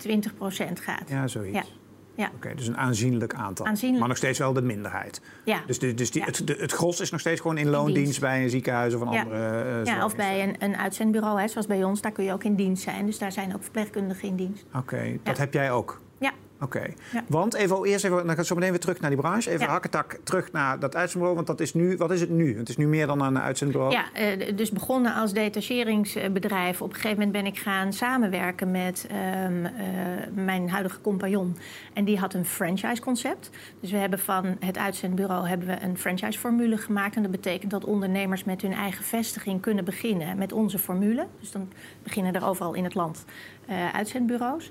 20% 0.08 0.73
gaat. 0.81 1.08
Ja, 1.08 1.26
zoiets. 1.26 1.56
Ja. 1.56 1.64
Ja. 2.17 2.31
Oké, 2.35 2.55
dus 2.55 2.67
een 2.67 2.76
aanzienlijk 2.76 3.35
aantal. 3.35 3.67
Aanzienlijk. 3.67 4.00
Maar 4.00 4.08
nog 4.08 4.17
steeds 4.17 4.38
wel 4.38 4.52
de 4.52 4.62
minderheid. 4.62 5.20
Ja. 5.44 5.61
Dus, 5.67 5.79
de, 5.79 5.94
dus 5.94 6.11
die, 6.11 6.23
het, 6.23 6.46
de, 6.46 6.56
het 6.58 6.73
gros 6.73 7.00
is 7.00 7.11
nog 7.11 7.20
steeds 7.20 7.41
gewoon 7.41 7.58
in 7.58 7.69
loondienst 7.69 8.20
bij 8.20 8.43
een 8.43 8.50
ziekenhuis 8.50 8.94
of 8.94 9.00
een 9.00 9.06
andere. 9.06 9.81
Uh, 9.81 9.85
ja, 9.85 10.05
of 10.05 10.17
bij 10.17 10.43
een, 10.43 10.55
een 10.58 10.76
uitzendbureau, 10.76 11.41
hè, 11.41 11.49
zoals 11.49 11.67
bij 11.67 11.85
ons. 11.85 12.00
Daar 12.00 12.12
kun 12.12 12.25
je 12.25 12.32
ook 12.32 12.44
in 12.44 12.55
dienst 12.55 12.82
zijn. 12.82 13.06
Dus 13.06 13.19
daar 13.19 13.32
zijn 13.32 13.55
ook 13.55 13.62
verpleegkundigen 13.62 14.29
in 14.29 14.37
dienst. 14.37 14.64
Oké, 14.75 15.19
dat 15.23 15.38
heb 15.38 15.52
jij 15.52 15.70
ook? 15.70 16.00
Oké. 16.61 16.87
Want 17.27 17.55
even 17.55 17.85
eerst 17.85 18.05
even, 18.05 18.17
dan 18.17 18.29
gaat 18.29 18.37
het 18.37 18.47
zo 18.47 18.55
meteen 18.55 18.71
weer 18.71 18.81
terug 18.81 19.01
naar 19.01 19.11
die 19.11 19.19
branche. 19.19 19.51
Even 19.51 19.67
ja. 19.67 19.73
hakketak 19.73 20.19
terug 20.23 20.53
naar 20.53 20.79
dat 20.79 20.97
uitzendbureau. 20.97 21.35
Want 21.35 21.47
dat 21.47 21.61
is 21.61 21.75
nu, 21.75 21.97
wat 21.97 22.11
is 22.11 22.21
het 22.21 22.31
nu? 22.31 22.59
Het 22.59 22.69
is 22.69 22.77
nu 22.77 22.87
meer 22.87 23.06
dan 23.06 23.23
een 23.23 23.39
uitzendbureau. 23.39 23.93
Ja, 23.93 24.05
uh, 24.37 24.56
dus 24.56 24.71
begonnen 24.71 25.15
als 25.15 25.33
detacheringsbedrijf. 25.33 26.83
Op 26.83 26.89
een 26.89 26.95
gegeven 26.95 27.17
moment 27.17 27.33
ben 27.33 27.47
ik 27.47 27.59
gaan 27.59 27.93
samenwerken 27.93 28.71
met 28.71 29.06
um, 29.47 29.65
uh, 29.65 29.71
mijn 30.35 30.71
huidige 30.71 31.01
compagnon. 31.01 31.56
En 31.93 32.05
die 32.05 32.19
had 32.19 32.35
een 32.35 32.45
franchise-concept. 32.45 33.50
Dus 33.81 33.91
we 33.91 33.97
hebben 33.97 34.19
van 34.19 34.57
het 34.61 34.79
uitzendbureau 34.79 35.49
hebben 35.49 35.69
we 35.69 35.77
een 35.83 35.99
franchise-formule 35.99 36.77
gemaakt. 36.77 37.17
En 37.17 37.23
dat 37.23 37.31
betekent 37.31 37.71
dat 37.71 37.85
ondernemers 37.85 38.45
met 38.45 38.62
hun 38.62 38.73
eigen 38.73 39.05
vestiging 39.05 39.61
kunnen 39.61 39.85
beginnen 39.85 40.39
met 40.39 40.53
onze 40.53 40.79
formule. 40.79 41.27
Dus 41.41 41.50
dan 41.50 41.69
beginnen 42.03 42.35
er 42.35 42.47
overal 42.47 42.75
in 42.75 42.85
het 42.85 42.95
land 42.95 43.25
uh, 43.70 43.94
uitzendbureaus. 43.94 44.70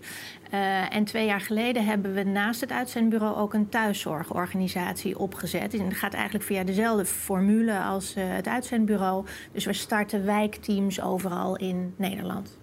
Uh, 0.54 0.96
en 0.96 1.04
twee 1.04 1.26
jaar 1.26 1.42
geleden 1.42 1.86
hebben 1.86 2.14
we 2.14 2.24
naast 2.24 2.62
het 2.62 2.72
uitzendbureau 2.72 3.36
ook 3.36 3.54
een 3.54 3.70
thuiszorgorganisatie 3.70 5.20
opgezet. 5.20 5.74
En 5.74 5.90
dat 5.90 5.98
gaat 5.98 6.14
eigenlijk 6.14 6.46
via 6.46 6.64
dezelfde 6.64 7.06
formule 7.06 7.80
als 7.80 8.18
uh, 8.18 8.24
het 8.28 8.48
uitzendbureau. 8.48 9.26
Dus 9.52 9.66
we 9.66 9.74
starten 9.74 10.26
wijkteams 10.26 11.02
overal 11.02 11.56
in 11.56 11.94
Nederland. 11.98 12.62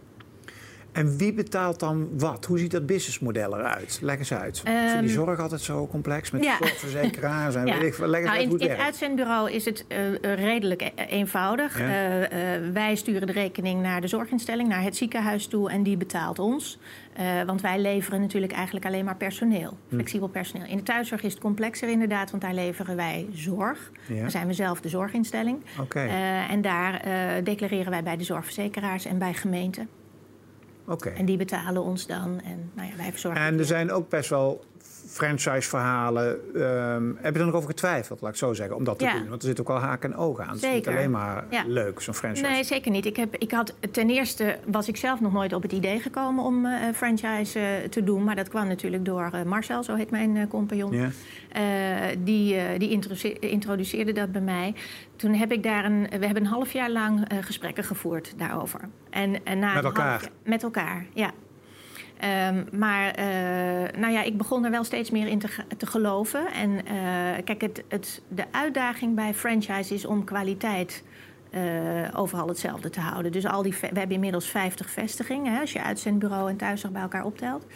En 0.93 1.17
wie 1.17 1.33
betaalt 1.33 1.81
dan 1.81 2.09
wat? 2.19 2.45
Hoe 2.45 2.59
ziet 2.59 2.71
dat 2.71 2.87
businessmodel 2.87 3.59
eruit? 3.59 3.99
Leg 4.03 4.19
eens 4.19 4.33
uit. 4.33 4.63
Um, 4.67 4.73
ik 4.73 4.79
vind 4.79 5.01
die 5.01 5.09
ehm, 5.09 5.25
zorg 5.25 5.41
altijd 5.41 5.61
zo 5.61 5.87
complex 5.87 6.31
met 6.31 6.45
ja. 6.45 6.57
zorgverzekeraars 6.57 7.55
en 7.55 7.67
ja. 7.67 7.79
weet 7.79 7.93
ik, 7.93 8.07
leg 8.07 8.25
nou, 8.25 8.37
uit 8.37 8.53
in, 8.53 8.59
in 8.59 8.71
het 8.71 8.79
uitzendbureau 8.79 9.51
is 9.51 9.65
het 9.65 9.85
uh, 9.89 10.35
redelijk 10.35 10.83
e-, 10.83 10.93
eenvoudig. 11.09 11.79
Ja. 11.79 11.87
Uh, 11.87 12.21
uh, 12.21 12.73
wij 12.73 12.95
sturen 12.95 13.27
de 13.27 13.33
rekening 13.33 13.83
naar 13.83 14.01
de 14.01 14.07
zorginstelling, 14.07 14.69
naar 14.69 14.83
het 14.83 14.97
ziekenhuis 14.97 15.47
toe 15.47 15.71
en 15.71 15.83
die 15.83 15.97
betaalt 15.97 16.39
ons. 16.39 16.79
want 17.47 17.61
wij 17.61 17.81
leveren 17.81 18.21
natuurlijk 18.21 18.53
eigenlijk 18.53 18.87
alleen 18.87 19.05
maar 19.05 19.17
personeel, 19.17 19.77
hm. 19.89 19.95
flexibel 19.95 20.29
personeel. 20.29 20.67
In 20.67 20.77
de 20.77 20.83
thuiszorg 20.83 21.23
is 21.23 21.33
het 21.33 21.43
complexer 21.43 21.89
inderdaad, 21.89 22.31
want 22.31 22.43
daar 22.43 22.55
leveren 22.55 22.97
wij 22.97 23.27
zorg. 23.33 23.91
Dan 24.09 24.31
zijn 24.31 24.47
we 24.47 24.53
zelf 24.53 24.81
de 24.81 24.89
zorginstelling. 24.89 25.63
Okay. 25.81 26.09
en 26.49 26.63
daar 26.63 27.03
declareren 27.45 27.91
wij 27.91 28.03
bij 28.03 28.17
de 28.17 28.25
zorgverzekeraars 28.25 29.05
en 29.05 29.19
bij 29.19 29.35
gemeenten. 29.35 29.89
En 30.99 31.25
die 31.25 31.37
betalen 31.37 31.83
ons 31.83 32.07
dan 32.07 32.41
en 32.41 32.71
nou 32.75 32.89
ja, 32.89 32.97
wij 32.97 33.11
verzorgen. 33.11 33.43
En 33.43 33.59
er 33.59 33.65
zijn 33.65 33.93
ook 33.93 34.09
best 34.09 34.31
wel 34.31 34.65
franchise-verhalen. 35.07 36.39
Um, 36.55 37.19
heb 37.21 37.35
je 37.35 37.41
er 37.41 37.47
nog 37.47 37.55
over 37.55 37.69
getwijfeld, 37.69 38.21
laat 38.21 38.31
ik 38.31 38.37
zo 38.37 38.53
zeggen, 38.53 38.77
om 38.77 38.85
dat 38.85 38.99
te 38.99 39.11
doen? 39.13 39.29
Want 39.29 39.43
er 39.43 39.49
zit 39.49 39.61
ook 39.61 39.69
wel 39.69 39.79
haken 39.79 40.13
en 40.13 40.19
ogen 40.19 40.45
aan. 40.45 40.55
Het 40.55 40.63
is 40.63 40.73
niet 40.73 40.89
alleen 40.89 41.11
maar 41.11 41.45
leuk, 41.67 42.01
zo'n 42.01 42.15
franchise. 42.15 42.47
Nee, 42.47 42.65
zeker 42.65 42.91
niet. 42.91 43.07
Ik, 43.07 43.17
heb, 43.17 43.37
ik 43.37 43.51
had, 43.51 43.75
ten 43.91 44.11
eerste 44.11 44.59
was 44.67 44.89
ik 44.89 44.97
zelf 44.97 45.21
nog 45.21 45.33
nooit 45.33 45.53
op 45.53 45.63
het 45.63 45.73
idee 45.73 46.01
gekomen 46.01 46.45
om 46.45 46.67
uh, 46.67 46.73
franchise 46.95 47.59
uh, 47.59 47.89
te 47.89 48.05
doen. 48.05 48.25
Maar 48.25 48.37
dat 48.37 48.49
kwam 48.49 48.67
natuurlijk 48.67 49.05
door 49.05 49.31
uh, 49.35 49.43
Marcel, 49.43 49.83
zo 49.83 49.95
heet 49.95 50.11
mijn 50.11 50.49
compagnon. 50.49 50.93
Ja. 50.93 51.11
die 52.19 52.79
die 52.79 53.01
introduceerde 53.41 54.13
dat 54.13 54.33
bij 54.33 54.41
mij. 54.41 54.75
Toen 55.17 55.35
heb 55.35 55.53
ik 55.53 55.63
daar 55.63 55.85
een... 55.85 56.03
We 56.03 56.25
hebben 56.25 56.43
een 56.43 56.51
half 56.51 56.73
jaar 56.73 56.91
lang 56.91 57.27
gesprekken 57.41 57.85
gevoerd 57.85 58.35
daarover. 58.37 58.81
En, 59.11 59.45
en 59.45 59.59
na 59.59 59.75
met 59.75 59.85
elkaar? 59.85 60.29
met 60.45 60.63
elkaar, 60.63 61.07
ja. 61.15 61.31
Um, 62.25 62.79
maar 62.79 63.19
uh, 63.19 64.01
nou 64.01 64.13
ja, 64.13 64.23
ik 64.23 64.37
begon 64.37 64.65
er 64.65 64.71
wel 64.71 64.85
steeds 64.85 65.11
meer 65.11 65.27
in 65.27 65.39
te, 65.39 65.87
geloven. 65.87 66.53
En 66.53 66.71
uh, 66.71 67.45
kijk, 67.45 67.61
het, 67.61 67.85
het, 67.89 68.23
de 68.29 68.45
uitdaging 68.51 69.15
bij 69.15 69.35
franchise 69.35 69.95
is 69.95 70.05
om 70.05 70.25
kwaliteit 70.25 71.05
uh, 71.51 71.61
overal 72.15 72.49
hetzelfde 72.49 72.91
te 72.91 73.01
houden. 73.01 73.33
Dus 73.33 73.47
al 73.47 73.63
die, 73.63 73.75
we 73.81 73.87
hebben 73.87 74.11
inmiddels 74.11 74.47
50 74.47 74.91
vestigingen, 74.91 75.53
hè, 75.53 75.61
als 75.61 75.73
je 75.73 75.83
uitzendbureau 75.83 76.51
en 76.51 76.57
thuiszorg 76.57 76.93
bij 76.93 77.03
elkaar 77.03 77.25
optelt. 77.25 77.67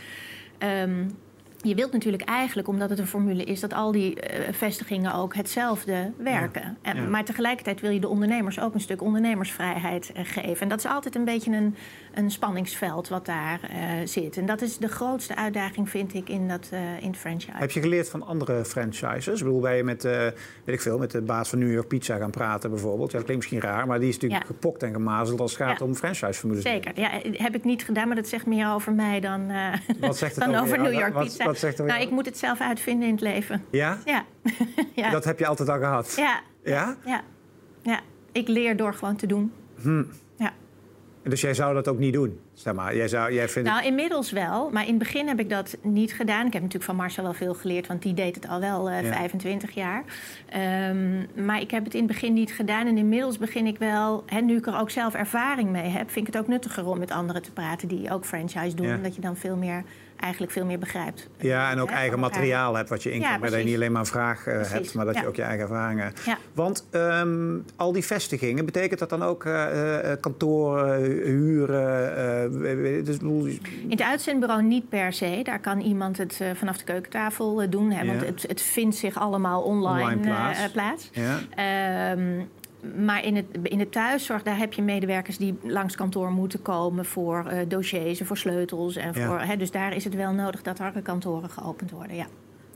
Um, 0.59 1.19
je 1.65 1.75
wilt 1.75 1.93
natuurlijk 1.93 2.23
eigenlijk, 2.23 2.69
omdat 2.69 2.91
het 2.91 2.99
een 2.99 3.07
formule 3.07 3.45
is, 3.45 3.61
dat 3.61 3.75
al 3.75 3.93
die 3.93 4.17
uh, 4.17 4.39
vestigingen 4.51 5.15
ook 5.15 5.35
hetzelfde 5.35 6.13
werken. 6.17 6.77
En, 6.83 7.11
Maar 7.11 7.25
tegelijkertijd 7.25 7.81
wil 7.81 7.91
je 7.91 8.01
de 8.01 8.09
ondernemers 8.09 8.61
ook 8.61 8.75
een 8.75 8.81
stuk 8.81 9.03
ondernemersvrijheid 9.03 10.13
uh, 10.17 10.23
geven. 10.25 10.61
En 10.61 10.69
dat 10.69 10.79
is 10.79 10.87
altijd 10.87 11.15
een 11.15 11.25
beetje 11.25 11.53
een, 11.53 11.77
een 12.15 12.31
spanningsveld 12.31 13.09
wat 13.09 13.27
daar 13.27 13.61
uh, 13.63 14.07
zit. 14.07 14.37
En 14.37 14.47
dat 14.47 14.63
is 14.63 14.79
de 14.79 14.89
grootste 14.89 15.37
uitdaging, 15.37 15.91
vind 15.91 16.15
ik, 16.15 16.29
in, 16.29 16.49
dat, 16.49 16.69
in 17.01 17.09
het 17.09 17.17
franchise. 17.17 17.53
Heb 17.53 17.71
je 17.71 17.81
geleerd 17.81 18.09
van 18.09 18.27
andere 18.27 18.65
franchises? 18.65 19.39
Ik 19.39 19.45
bedoel, 19.45 19.63
wij 19.63 19.83
met, 19.83 20.03
weet 20.03 20.35
ik 20.65 20.81
veel, 20.81 20.99
met 20.99 21.11
de 21.11 21.23
baas 21.23 21.49
van 21.49 21.59
New 21.59 21.73
York 21.73 21.89
Pizza 21.89 22.17
gaan 22.17 22.31
praten 22.31 22.71
bijvoorbeeld. 22.71 23.11
Ja, 23.11 23.17
dat 23.17 23.27
klinkt 23.27 23.43
misschien 23.43 23.71
raar, 23.71 23.87
maar 23.87 24.01
die 24.01 24.09
is 24.09 24.15
natuurlijk 24.15 24.47
gepokt 24.47 24.83
en 24.83 24.93
gemazeld 24.93 25.41
als 25.41 25.59
het 25.59 25.69
gaat 25.69 25.81
om 25.81 25.95
franchise-formules. 25.95 26.65
Zeker, 26.65 26.93
ja, 26.95 27.11
heb 27.33 27.55
ik 27.55 27.65
niet 27.65 27.85
gedaan, 27.85 28.07
maar 28.07 28.17
dat 28.17 28.29
zegt 28.29 28.47
meer 28.47 28.73
over 28.73 28.93
mij 28.93 29.21
dan, 29.21 29.53
wat 30.01 30.17
zegt 30.17 30.37
het 30.37 30.45
dan 30.51 30.55
over, 30.55 30.79
over 30.79 30.91
New 30.91 31.01
York 31.01 31.19
Pizza. 31.19 31.45
Wat 31.45 31.54
zegt 31.59 31.79
nou, 31.79 32.01
ik 32.01 32.11
moet 32.11 32.27
het 32.27 32.39
zelf 32.39 32.61
uitvinden 32.61 33.07
in 33.07 33.15
het 33.15 33.23
leven. 33.23 33.65
Ja? 33.71 33.99
Ja. 34.05 34.25
ja. 34.95 35.11
Dat 35.11 35.25
heb 35.25 35.39
je 35.39 35.47
altijd 35.47 35.69
al 35.69 35.79
gehad? 35.79 36.15
Ja. 36.17 36.41
Ja? 36.65 36.97
Ja. 37.05 37.23
ja. 37.83 38.01
Ik 38.33 38.49
leer 38.49 38.77
door 38.77 38.95
gewoon 38.95 39.17
te 39.17 39.27
doen. 39.27 39.53
Hm. 39.81 40.05
Ja. 40.37 40.53
Dus 41.23 41.41
jij 41.41 41.55
zou 41.55 41.75
dat 41.75 41.89
ook 41.89 41.99
niet 41.99 42.13
doen? 42.13 42.39
Zeg 42.53 42.75
maar. 42.75 42.97
jij 42.97 43.09
zou, 43.09 43.33
jij 43.33 43.49
vindt 43.49 43.69
nou, 43.69 43.85
inmiddels 43.85 44.31
wel. 44.31 44.71
Maar 44.71 44.83
in 44.83 44.89
het 44.89 44.99
begin 44.99 45.29
heb 45.29 45.41
ik 45.41 45.49
dat 45.49 45.77
niet 45.83 46.13
gedaan. 46.13 46.47
Ik 46.47 46.53
heb 46.53 46.63
natuurlijk 46.63 46.85
van 46.85 46.97
Marcel 46.97 47.23
wel 47.23 47.33
veel 47.33 47.55
geleerd, 47.55 47.87
want 47.87 48.03
die 48.03 48.15
deed 48.15 48.35
het 48.35 48.49
al 48.49 48.61
wel 48.61 48.91
uh, 48.91 49.03
ja. 49.03 49.13
25 49.13 49.71
jaar. 49.71 50.05
Um, 50.91 51.27
maar 51.45 51.61
ik 51.61 51.71
heb 51.71 51.85
het 51.85 51.95
in 51.95 51.99
het 51.99 52.09
begin 52.09 52.33
niet 52.33 52.53
gedaan. 52.53 52.87
En 52.87 52.99
inmiddels 52.99 53.39
begin 53.39 53.67
ik 53.67 53.79
wel, 53.79 54.23
hè, 54.27 54.41
nu 54.41 54.57
ik 54.57 54.67
er 54.67 54.79
ook 54.79 54.91
zelf 54.91 55.15
ervaring 55.15 55.71
mee 55.71 55.89
heb, 55.89 56.11
vind 56.11 56.29
ik 56.29 56.35
het 56.35 56.43
ook 56.43 56.49
nuttiger 56.49 56.87
om 56.87 56.99
met 56.99 57.11
anderen 57.11 57.43
te 57.43 57.53
praten 57.53 57.89
die 57.89 58.11
ook 58.11 58.25
franchise 58.25 58.77
doen. 58.77 58.87
Ja. 58.87 58.97
Omdat 58.97 59.15
je 59.15 59.21
dan 59.21 59.37
veel 59.37 59.57
meer 59.57 59.85
eigenlijk 60.25 60.53
veel 60.53 60.65
meer 60.65 60.79
begrijpt. 60.79 61.29
Ja, 61.39 61.71
en 61.71 61.81
ook 61.81 61.89
eigen 61.89 62.19
elkaar. 62.19 62.31
materiaal 62.31 62.75
hebt 62.75 62.89
wat 62.89 63.03
je 63.03 63.13
in 63.13 63.21
Ja, 63.21 63.31
kan. 63.31 63.41
Maar 63.41 63.51
dat 63.51 63.59
je 63.59 63.65
niet 63.65 63.75
alleen 63.75 63.93
maar 63.93 64.07
vraag 64.07 64.47
eh, 64.47 64.61
hebt, 64.71 64.95
maar 64.95 65.05
dat 65.05 65.19
je 65.19 65.27
ook 65.27 65.37
je 65.37 65.43
eigen 65.43 65.61
ervaringen 65.63 66.13
Ja. 66.25 66.39
Want 66.53 66.87
ehm, 66.91 67.59
al 67.77 67.93
die 67.93 68.05
vestigingen, 68.05 68.65
betekent 68.65 69.01
dat 69.01 69.11
dan 69.11 69.23
ook 69.23 69.45
eh, 69.45 70.13
eh, 70.13 70.21
kantoren, 70.21 71.03
huren? 71.25 73.05
dus, 73.05 73.19
In 73.19 73.91
het 73.91 74.03
uitzendbureau 74.03 74.63
niet 74.63 74.89
per 74.89 75.13
se. 75.13 75.41
Daar 75.43 75.61
kan 75.61 75.81
iemand 75.81 76.19
het 76.19 76.41
vanaf 76.55 76.77
de 76.79 76.85
keukentafel 76.85 77.71
doen. 77.71 77.91
Hè, 77.91 78.07
want 78.07 78.21
het, 78.27 78.45
het 78.49 78.63
vindt 78.63 78.97
zich 78.97 79.19
allemaal 79.19 79.63
online, 79.63 80.03
Online 80.03 80.21
plaats. 80.21 80.59
eh, 80.63 80.73
plaats. 80.73 81.11
ja. 81.13 81.39
Maar 83.05 83.25
in, 83.25 83.37
het, 83.37 83.47
in 83.63 83.79
de 83.79 83.89
thuiszorg, 83.89 84.43
daar 84.43 84.59
heb 84.59 84.73
je 84.73 84.83
medewerkers 84.83 85.39
die 85.39 85.59
langs 85.63 85.95
kantoor 85.95 86.31
moeten 86.31 86.63
komen 86.63 87.05
voor 87.05 87.47
eh, 87.47 87.59
dossiers 87.69 88.21
en 88.21 88.27
voor 88.27 88.37
sleutels. 88.37 88.97
En 88.97 89.13
Ja. 89.15 89.27
voor, 89.27 89.41
hè, 89.41 89.57
dus 89.57 89.71
daar 89.71 89.95
is 89.95 90.05
het 90.05 90.15
wel 90.15 90.33
nodig 90.33 90.63
dat 90.63 90.79
er 90.79 91.03
kantoren 91.03 91.51
geopend 91.51 91.91
worden. 91.91 92.17
Ja, 92.17 92.27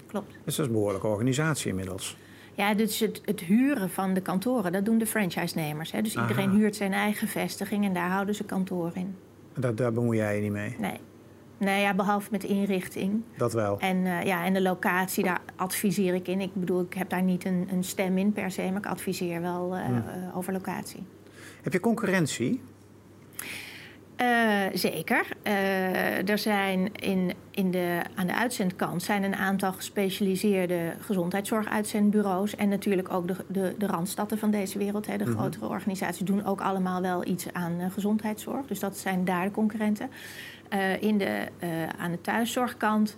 klopt. 0.07 0.29
Dus 0.29 0.37
dat 0.45 0.59
is 0.59 0.59
een 0.59 0.73
behoorlijke 0.73 1.07
organisatie 1.07 1.69
inmiddels. 1.71 2.17
Ja, 2.55 2.75
dus 2.75 3.01
het, 3.01 3.21
het 3.25 3.41
huren 3.41 3.91
van 3.91 4.15
de 4.15 4.21
kantoren, 4.21 4.73
dat 4.73 4.85
doen 4.85 4.99
de 4.99 5.07
franchise-nemers. 5.07 5.93
Hè. 5.93 6.03
Dus 6.03 6.17
Aha. 6.17 6.29
iedereen 6.29 6.51
huurt 6.51 6.77
zijn 6.77 6.93
eigen 6.93 7.29
vestiging 7.29 7.85
en 7.85 7.93
daar 7.95 8.11
houden 8.11 8.35
ze 8.35 8.45
kantoor 8.45 8.91
in. 8.95 9.17
Dat, 9.55 9.77
daar 9.77 9.93
bemoei 9.93 10.17
jij 10.19 10.37
je 10.37 10.43
niet 10.43 10.53
mee. 10.53 10.77
Nee. 10.79 11.01
Nee, 11.59 11.81
ja, 11.81 11.95
behalve 11.95 12.29
met 12.31 12.45
inrichting. 12.45 13.23
Dat 13.37 13.53
wel. 13.53 13.79
En, 13.79 14.07
eh, 14.07 14.23
ja, 14.23 14.45
en 14.45 14.53
de 14.53 14.63
locatie, 14.63 15.25
daar 15.25 15.41
adviseer 15.57 16.15
ik 16.15 16.29
in. 16.29 16.41
Ik 16.41 16.55
bedoel, 16.55 16.81
ik 16.81 16.95
heb 16.95 17.09
daar 17.09 17.23
niet 17.23 17.45
een, 17.45 17.69
een 17.73 17.85
stem 17.85 18.19
in 18.19 18.33
per 18.33 18.51
se, 18.51 18.63
maar 18.63 18.77
ik 18.77 18.87
adviseer 18.87 19.41
wel 19.41 19.75
eh, 19.75 19.89
eh, 19.89 20.37
over 20.37 20.53
locatie. 20.53 21.03
Heb 21.63 21.73
je 21.73 21.81
concurrentie? 21.81 22.61
Eh, 24.19 24.61
zeker. 24.73 25.27
Eh, 25.43 26.29
er 26.29 26.39
zijn 26.39 26.95
in, 26.95 27.33
in 27.51 27.71
de, 27.71 28.01
aan 28.15 28.27
de 28.27 28.35
uitzendkant 28.35 29.03
zijn 29.03 29.23
een 29.23 29.37
aantal 29.37 29.73
gespecialiseerde 29.73 30.93
gezondheidszorguitzendbureaus. 31.01 32.57
En 32.57 32.69
natuurlijk 32.69 33.13
ook 33.13 33.29
de, 33.29 33.35
de, 33.47 33.75
de 33.79 33.87
van 34.39 34.51
deze 34.51 34.79
wereld. 34.79 35.07
Hè, 35.07 35.17
de 35.17 35.25
Mhm. 35.25 35.33
grotere 35.33 35.69
organisaties 35.69 36.27
doen 36.27 36.45
ook 36.45 36.61
allemaal 36.61 37.01
wel 37.01 37.27
iets 37.27 37.53
aan 37.53 37.81
eh, 37.81 37.91
gezondheidszorg. 37.91 38.67
Dus 38.67 38.81
dat 38.81 38.97
zijn 38.97 39.25
daar 39.25 39.45
de 39.45 39.51
concurrenten. 39.51 40.11
In 41.01 41.19
de, 41.19 41.49
aan 41.99 42.11
de 42.11 42.21
thuiszorgkant 42.21 43.17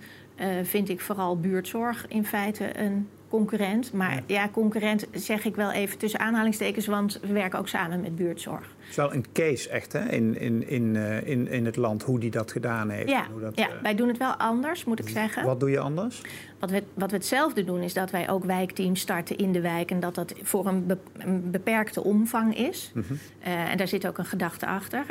vind 0.62 0.88
ik 0.88 1.00
vooral 1.00 1.40
buurtzorg 1.40 2.06
in 2.08 2.24
feite 2.26 2.80
een 2.80 3.08
concurrent. 3.30 3.92
Maar 3.92 4.14
Ja. 4.14 4.20
ja. 4.26 4.48
concurrent 4.48 5.06
zeg 5.12 5.44
ik 5.44 5.54
wel 5.56 5.70
even 5.70 5.98
tussen 5.98 6.20
aanhalingstekens, 6.20 6.86
want 6.86 7.18
we 7.22 7.32
werken 7.32 7.58
ook 7.58 7.68
samen 7.68 8.00
met 8.00 8.16
buurtzorg. 8.16 8.60
Het 8.78 8.88
is 8.88 8.96
wel 8.96 9.14
een 9.14 9.24
case 9.32 9.68
echt 9.68 9.92
hè? 9.92 10.08
In, 10.08 10.40
in, 10.40 10.68
in, 10.68 10.96
eh, 10.96 11.26
in, 11.26 11.48
in 11.48 11.64
het 11.66 11.76
land 11.76 12.02
hoe 12.02 12.18
die 12.18 12.30
dat 12.30 12.52
gedaan 12.52 12.88
heeft. 12.90 13.08
Ja, 13.08 13.24
en 13.24 13.30
hoe 13.32 13.40
dat, 13.40 13.58
ja, 13.58 13.68
eh, 13.68 13.74
wij 13.82 13.94
doen 13.94 14.08
het 14.08 14.16
wel 14.16 14.32
anders, 14.32 14.84
moet 14.84 14.98
ik 14.98 15.08
zeggen. 15.08 15.44
Wat 15.44 15.60
doe 15.60 15.70
je 15.70 15.78
anders? 15.78 16.20
Wat 16.58 16.70
we, 16.70 16.82
wat 16.94 17.10
we 17.10 17.16
hetzelfde 17.16 17.64
doen, 17.64 17.80
is 17.80 17.92
dat 17.94 18.10
wij 18.10 18.30
ook 18.30 18.44
wijkteams 18.44 19.00
starten 19.00 19.36
in 19.36 19.52
de 19.52 19.60
wijk. 19.60 19.90
En 19.90 20.00
dat 20.00 20.14
dat 20.14 20.34
voor 20.42 20.66
een, 20.66 20.86
be- 20.86 20.98
een 21.18 21.50
beperkte 21.50 22.04
omvang 22.04 22.56
is. 22.56 22.90
Mhm. 22.94 23.04
Eh, 23.40 23.70
en 23.70 23.76
daar 23.76 23.88
zit 23.88 24.06
ook 24.06 24.18
een 24.18 24.24
gedachte 24.24 24.66
achter. 24.66 25.04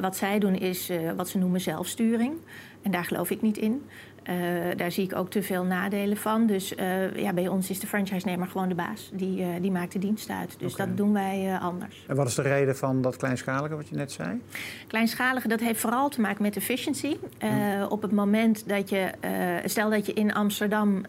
Wat 0.00 0.16
zij 0.16 0.38
doen 0.38 0.54
is 0.54 0.90
wat 1.16 1.28
ze 1.28 1.38
noemen 1.38 1.60
zelfsturing. 1.60 2.32
En 2.82 2.90
daar 2.90 3.04
geloof 3.04 3.30
ik 3.30 3.42
niet 3.42 3.56
in. 3.56 3.82
Eh, 4.30 4.36
daar 4.76 4.92
zie 4.92 5.04
ik 5.04 5.16
ook 5.16 5.30
te 5.30 5.42
veel 5.42 5.64
nadelen 5.64 6.16
van. 6.16 6.46
Dus 6.46 6.74
eh, 6.74 7.16
ja, 7.16 7.32
bij 7.32 7.48
ons 7.48 7.70
is 7.70 7.80
de 7.80 7.86
franchise-nemer 7.86 8.46
gewoon 8.46 8.68
de 8.68 8.74
baas. 8.74 9.10
Die, 9.12 9.42
eh, 9.42 9.48
die 9.60 9.70
maakt 9.70 9.92
de 9.92 9.98
dienst 9.98 10.30
uit. 10.30 10.54
Dus 10.58 10.74
dat 10.74 10.96
doen 10.96 11.12
wij 11.12 11.58
anders. 11.60 12.04
En 12.06 12.16
wat 12.16 12.28
is 12.28 12.34
de 12.34 12.42
reden 12.42 12.76
van 12.76 13.02
dat 13.02 13.16
kleinschalige 13.16 13.76
wat 13.76 13.88
je 13.88 13.94
net 13.94 14.12
zei? 14.12 14.40
Kleinschalige, 14.86 15.48
dat 15.48 15.60
heeft 15.60 15.80
vooral 15.80 16.08
te 16.08 16.20
maken 16.20 16.42
met 16.42 16.56
efficiency. 16.56 17.16
Eh, 17.38 17.48
Hm. 17.50 17.82
Op 17.88 18.02
het 18.02 18.12
moment 18.12 18.68
dat 18.68 18.88
je, 18.88 19.10
stel 19.64 19.90
dat 19.90 20.06
je 20.06 20.12
in 20.12 20.34
Amsterdam 20.34 21.02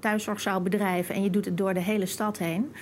thuiszorg 0.00 0.40
zou 0.40 0.62
bedrijven 0.62 1.14
en 1.14 1.22
je 1.22 1.30
doet 1.30 1.44
het 1.44 1.56
door 1.56 1.74
de 1.74 1.80
hele 1.80 2.06
stad 2.06 2.38
heen, 2.38 2.72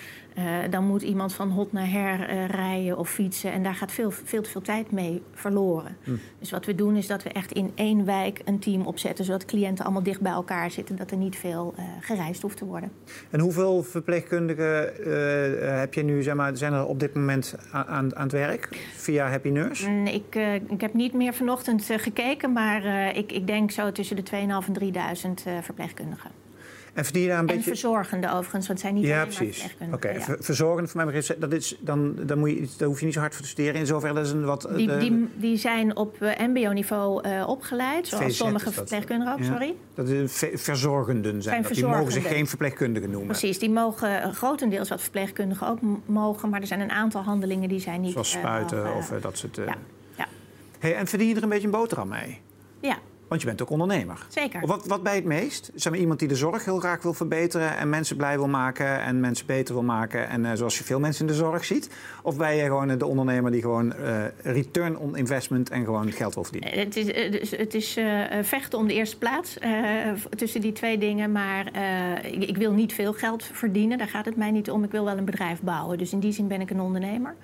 dan 0.71 0.85
moet 0.85 1.03
iemand 1.03 1.35
van 1.35 1.51
hot 1.51 1.73
naar 1.73 1.91
her 1.91 2.47
rijden 2.47 2.99
of 2.99 3.11
fietsen 3.11 3.53
en 3.53 3.63
daar 3.63 3.75
gaat 3.75 3.93
veel, 3.93 4.11
veel 4.11 4.43
te 4.43 4.51
veel 4.51 4.61
tijd 4.61 4.91
mee 4.91 5.23
verloren. 5.35 5.97
Hm. 6.03 6.11
Dus 6.39 6.51
wat 6.51 6.67
we 6.67 6.75
doen 6.75 6.97
is 6.97 7.07
dat 7.07 7.23
we 7.23 7.31
echt 7.31 7.53
in 7.53 7.73
één 7.75 8.05
wijk 8.05 8.41
een 8.45 8.59
team 8.59 8.87
opzetten, 8.87 9.12
zodat 9.17 9.45
cliënten 9.45 9.85
allemaal 9.85 10.03
dicht 10.03 10.21
bij 10.21 10.33
elkaar 10.33 10.71
zitten, 10.71 10.97
dat 10.97 11.11
er 11.11 11.17
niet 11.17 11.37
veel 11.37 11.75
eh, 11.77 11.85
gereisd 12.01 12.43
hoeft 12.43 12.57
te 12.57 12.65
worden. 12.65 12.91
En 13.31 13.41
hoeveel 13.41 13.83
verpleegkundigen 13.83 14.97
eh, 15.05 15.79
heb 15.79 15.95
je 15.95 16.03
nu, 16.03 16.23
zeg 16.23 16.35
maar, 16.35 16.57
zijn 16.57 16.73
er 16.73 16.87
op 16.87 17.01
dit 17.01 17.15
moment 17.15 17.55
aan, 17.71 18.17
aan, 18.17 18.23
het 18.23 18.33
werk 18.33 18.69
via 18.97 19.29
Happy 19.29 19.49
Nurse? 19.49 19.89
Mm, 19.89 20.07
Ik, 20.07 20.35
eh, 20.35 20.55
ik 20.55 20.81
heb 20.81 20.95
niet 20.95 21.13
meer 21.13 21.35
vanochtend 21.35 21.89
gekeken, 21.97 22.53
maar 22.53 22.85
ik, 23.17 23.33
ik 23.33 23.47
denk 23.47 23.71
zo 23.71 23.93
tussen 23.93 24.17
de 24.17 24.23
2.500 24.23 24.73
en 24.73 25.37
3.000 25.37 25.45
eh, 25.45 25.53
verpleegkundigen. 25.63 26.31
En 26.93 27.05
verdien 27.05 27.23
je 27.23 27.29
daar 27.29 27.39
een 27.39 27.49
En 27.49 27.55
beetje... 27.55 27.71
verzorgende 27.71 28.27
overigens, 28.27 28.53
want 28.53 28.69
het 28.69 28.81
zijn 28.81 28.95
niet 28.95 29.05
Ja, 29.05 29.25
precies. 29.25 29.77
Oké, 29.93 30.11
ja. 30.11 30.21
ver- 30.21 30.37
verzorgend 30.41 30.91
voor 30.91 31.05
mij 31.05 31.13
begrip, 31.15 31.41
dat 31.41 31.53
is, 31.53 31.77
dan, 31.81 32.15
dan, 32.23 32.39
moet 32.39 32.51
je, 32.51 32.69
daar 32.77 32.89
hoef 32.89 32.99
je 32.99 33.05
niet 33.05 33.15
zo 33.15 33.21
hard 33.21 33.35
voor 33.35 33.43
te 33.43 33.49
studeren. 33.51 33.81
In 33.81 33.87
zoverre 33.87 34.15
dat 34.15 34.27
is 34.27 34.33
een 34.33 34.45
wat... 34.45 34.69
Die, 34.77 34.99
die, 34.99 35.29
die 35.37 35.57
zijn 35.57 35.97
op 35.97 36.23
eh, 36.23 36.47
mbo-niveau 36.47 37.23
eh, 37.23 37.49
opgeleid, 37.49 38.07
zoals 38.09 38.25
VZ 38.25 38.37
sommige 38.37 38.73
verpleegkundigen 38.73 39.33
ook, 39.35 39.39
Ja. 39.39 39.45
sorry. 39.45 39.75
dat 39.95 40.09
is 40.09 40.33
ve- 40.33 40.51
verzorgenden 40.55 41.43
zijn. 41.43 41.63
Dat. 41.63 41.73
Die 41.73 41.87
mogen 41.87 42.13
zich 42.13 42.29
geen 42.29 42.47
verpleegkundigen 42.47 43.11
noemen. 43.11 43.29
Precies, 43.29 43.59
die 43.59 43.71
mogen 43.71 44.35
grotendeels 44.35 44.89
wat 44.89 45.01
verpleegkundigen 45.01 45.67
ook 45.69 45.79
mogen, 46.07 46.49
maar 46.49 46.61
er 46.61 46.67
zijn 46.67 46.81
een 46.81 46.91
aantal 46.93 47.23
handelingen 47.23 47.69
die 47.69 47.81
zijn 47.81 48.01
niet... 48.01 48.13
Zoals 48.13 48.33
eh, 48.35 48.39
spuiten 48.41 48.95
of 48.95 49.09
dat 49.21 49.39
soort... 49.39 49.57
ja. 49.57 49.77
Ja. 50.17 50.27
Hey, 50.79 50.95
en 50.95 51.07
verdien 51.07 51.29
je 51.29 51.35
er 51.35 51.43
een 51.43 51.49
beetje 51.49 51.65
een 51.67 51.71
boterham 51.73 52.09
mee? 52.09 52.41
ja, 52.81 52.99
Want 53.33 53.45
je 53.45 53.51
bent 53.51 53.63
ook 53.63 53.71
ondernemer. 53.71 54.27
zeker. 54.29 54.67
Wat, 54.67 54.87
wat 54.87 55.03
bij 55.03 55.15
het 55.15 55.25
meest? 55.25 55.71
Zeg 55.75 55.93
maar 55.93 56.01
iemand 56.01 56.19
die 56.19 56.29
de 56.29 56.37
zorg 56.37 56.65
heel 56.65 56.79
graag 56.79 57.03
wil 57.03 57.15
verbeteren 57.15 57.77
en 57.77 57.89
mensen 57.89 58.17
blij 58.17 58.37
wil 58.37 58.49
maken 58.49 59.03
en 59.03 59.21
mensen 59.21 59.47
beter 59.47 59.75
wil 59.75 59.83
maken. 59.83 60.29
En 60.29 60.45
eh, 60.45 60.53
zoals 60.55 60.79
je 60.79 60.85
veel 60.85 61.01
mensen 61.01 61.27
in 61.27 61.33
de 61.33 61.39
zorg 61.39 61.65
ziet. 61.65 61.91
Of 62.23 62.37
ben 62.37 62.57
je 62.57 62.63
gewoon 62.63 62.91
eh, 62.91 62.99
de 62.99 63.07
ondernemer 63.07 63.51
die 63.51 63.61
gewoon 63.61 63.93
eh, 63.93 64.25
return 64.43 64.99
on 64.99 65.17
investment 65.17 65.71
en 65.71 65.85
gewoon 65.85 66.13
geld 66.13 66.35
wil 66.35 66.45
verdienen? 66.45 66.79
Het 66.79 66.97
is, 66.97 67.07
dus 67.31 67.51
het 67.51 67.75
is 67.75 67.99
vechten 68.43 68.79
om 68.79 68.87
de 68.87 68.95
eerste 68.95 69.19
plaats 69.19 69.59
tussen 70.37 70.61
die 70.61 70.73
twee 70.73 70.99
dingen. 70.99 71.33
Maar 71.33 71.67
ik, 72.27 72.49
ik 72.49 72.57
wil 72.57 72.73
niet 72.73 72.93
veel 72.93 73.13
geld 73.13 73.45
verdienen. 73.53 73.99
Daar 73.99 74.09
gaat 74.09 74.25
het 74.25 74.37
mij 74.37 74.51
niet 74.51 74.71
om. 74.71 74.85
Ik 74.85 74.91
wil 74.91 75.05
wel 75.05 75.19
een 75.19 75.25
bedrijf 75.25 75.61
bouwen. 75.61 75.99
Dus 75.99 76.13
in 76.13 76.21
die 76.21 76.33
zin 76.33 76.49
ben 76.49 76.61
ik 76.61 76.71
een 76.71 76.81
ondernemer. 76.81 77.35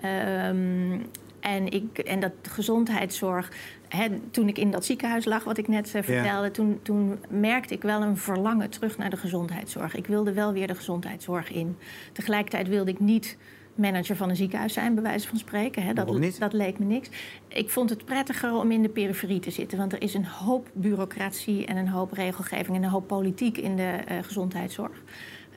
Ehm, 0.00 0.98
en, 1.40 1.68
ik, 1.68 1.98
en 1.98 2.20
dat 2.20 2.32
gezondheidszorg. 2.42 3.52
Hè, 3.88 4.08
toen 4.30 4.48
ik 4.48 4.58
in 4.58 4.70
dat 4.70 4.84
ziekenhuis 4.84 5.24
lag, 5.24 5.44
wat 5.44 5.58
ik 5.58 5.68
net 5.68 5.94
eh, 5.94 6.02
vertelde, 6.02 6.50
toen, 6.50 6.78
toen 6.82 7.18
merkte 7.28 7.74
ik 7.74 7.82
wel 7.82 8.02
een 8.02 8.16
verlangen 8.16 8.70
terug 8.70 8.98
naar 8.98 9.10
de 9.10 9.16
gezondheidszorg. 9.16 9.94
Ik 9.94 10.06
wilde 10.06 10.32
wel 10.32 10.52
weer 10.52 10.66
de 10.66 10.74
gezondheidszorg 10.74 11.50
in. 11.50 11.76
Tegelijkertijd 12.12 12.68
wilde 12.68 12.90
ik 12.90 13.00
niet 13.00 13.36
manager 13.74 14.16
van 14.16 14.28
een 14.28 14.36
ziekenhuis 14.36 14.72
zijn, 14.72 14.94
bij 14.94 15.02
wijze 15.02 15.28
van 15.28 15.38
spreken. 15.38 15.82
Hè. 15.82 15.92
Dat, 15.92 16.38
dat 16.38 16.52
leek 16.52 16.78
me 16.78 16.84
niks. 16.84 17.08
Ik 17.48 17.70
vond 17.70 17.90
het 17.90 18.04
prettiger 18.04 18.52
om 18.54 18.70
in 18.70 18.82
de 18.82 18.88
periferie 18.88 19.40
te 19.40 19.50
zitten. 19.50 19.78
Want 19.78 19.92
er 19.92 20.02
is 20.02 20.14
een 20.14 20.26
hoop 20.26 20.70
bureaucratie 20.72 21.66
en 21.66 21.76
een 21.76 21.88
hoop 21.88 22.12
regelgeving 22.12 22.76
en 22.76 22.82
een 22.82 22.90
hoop 22.90 23.06
politiek 23.06 23.58
in 23.58 23.76
de 23.76 23.82
eh, 24.06 24.16
gezondheidszorg. 24.22 25.02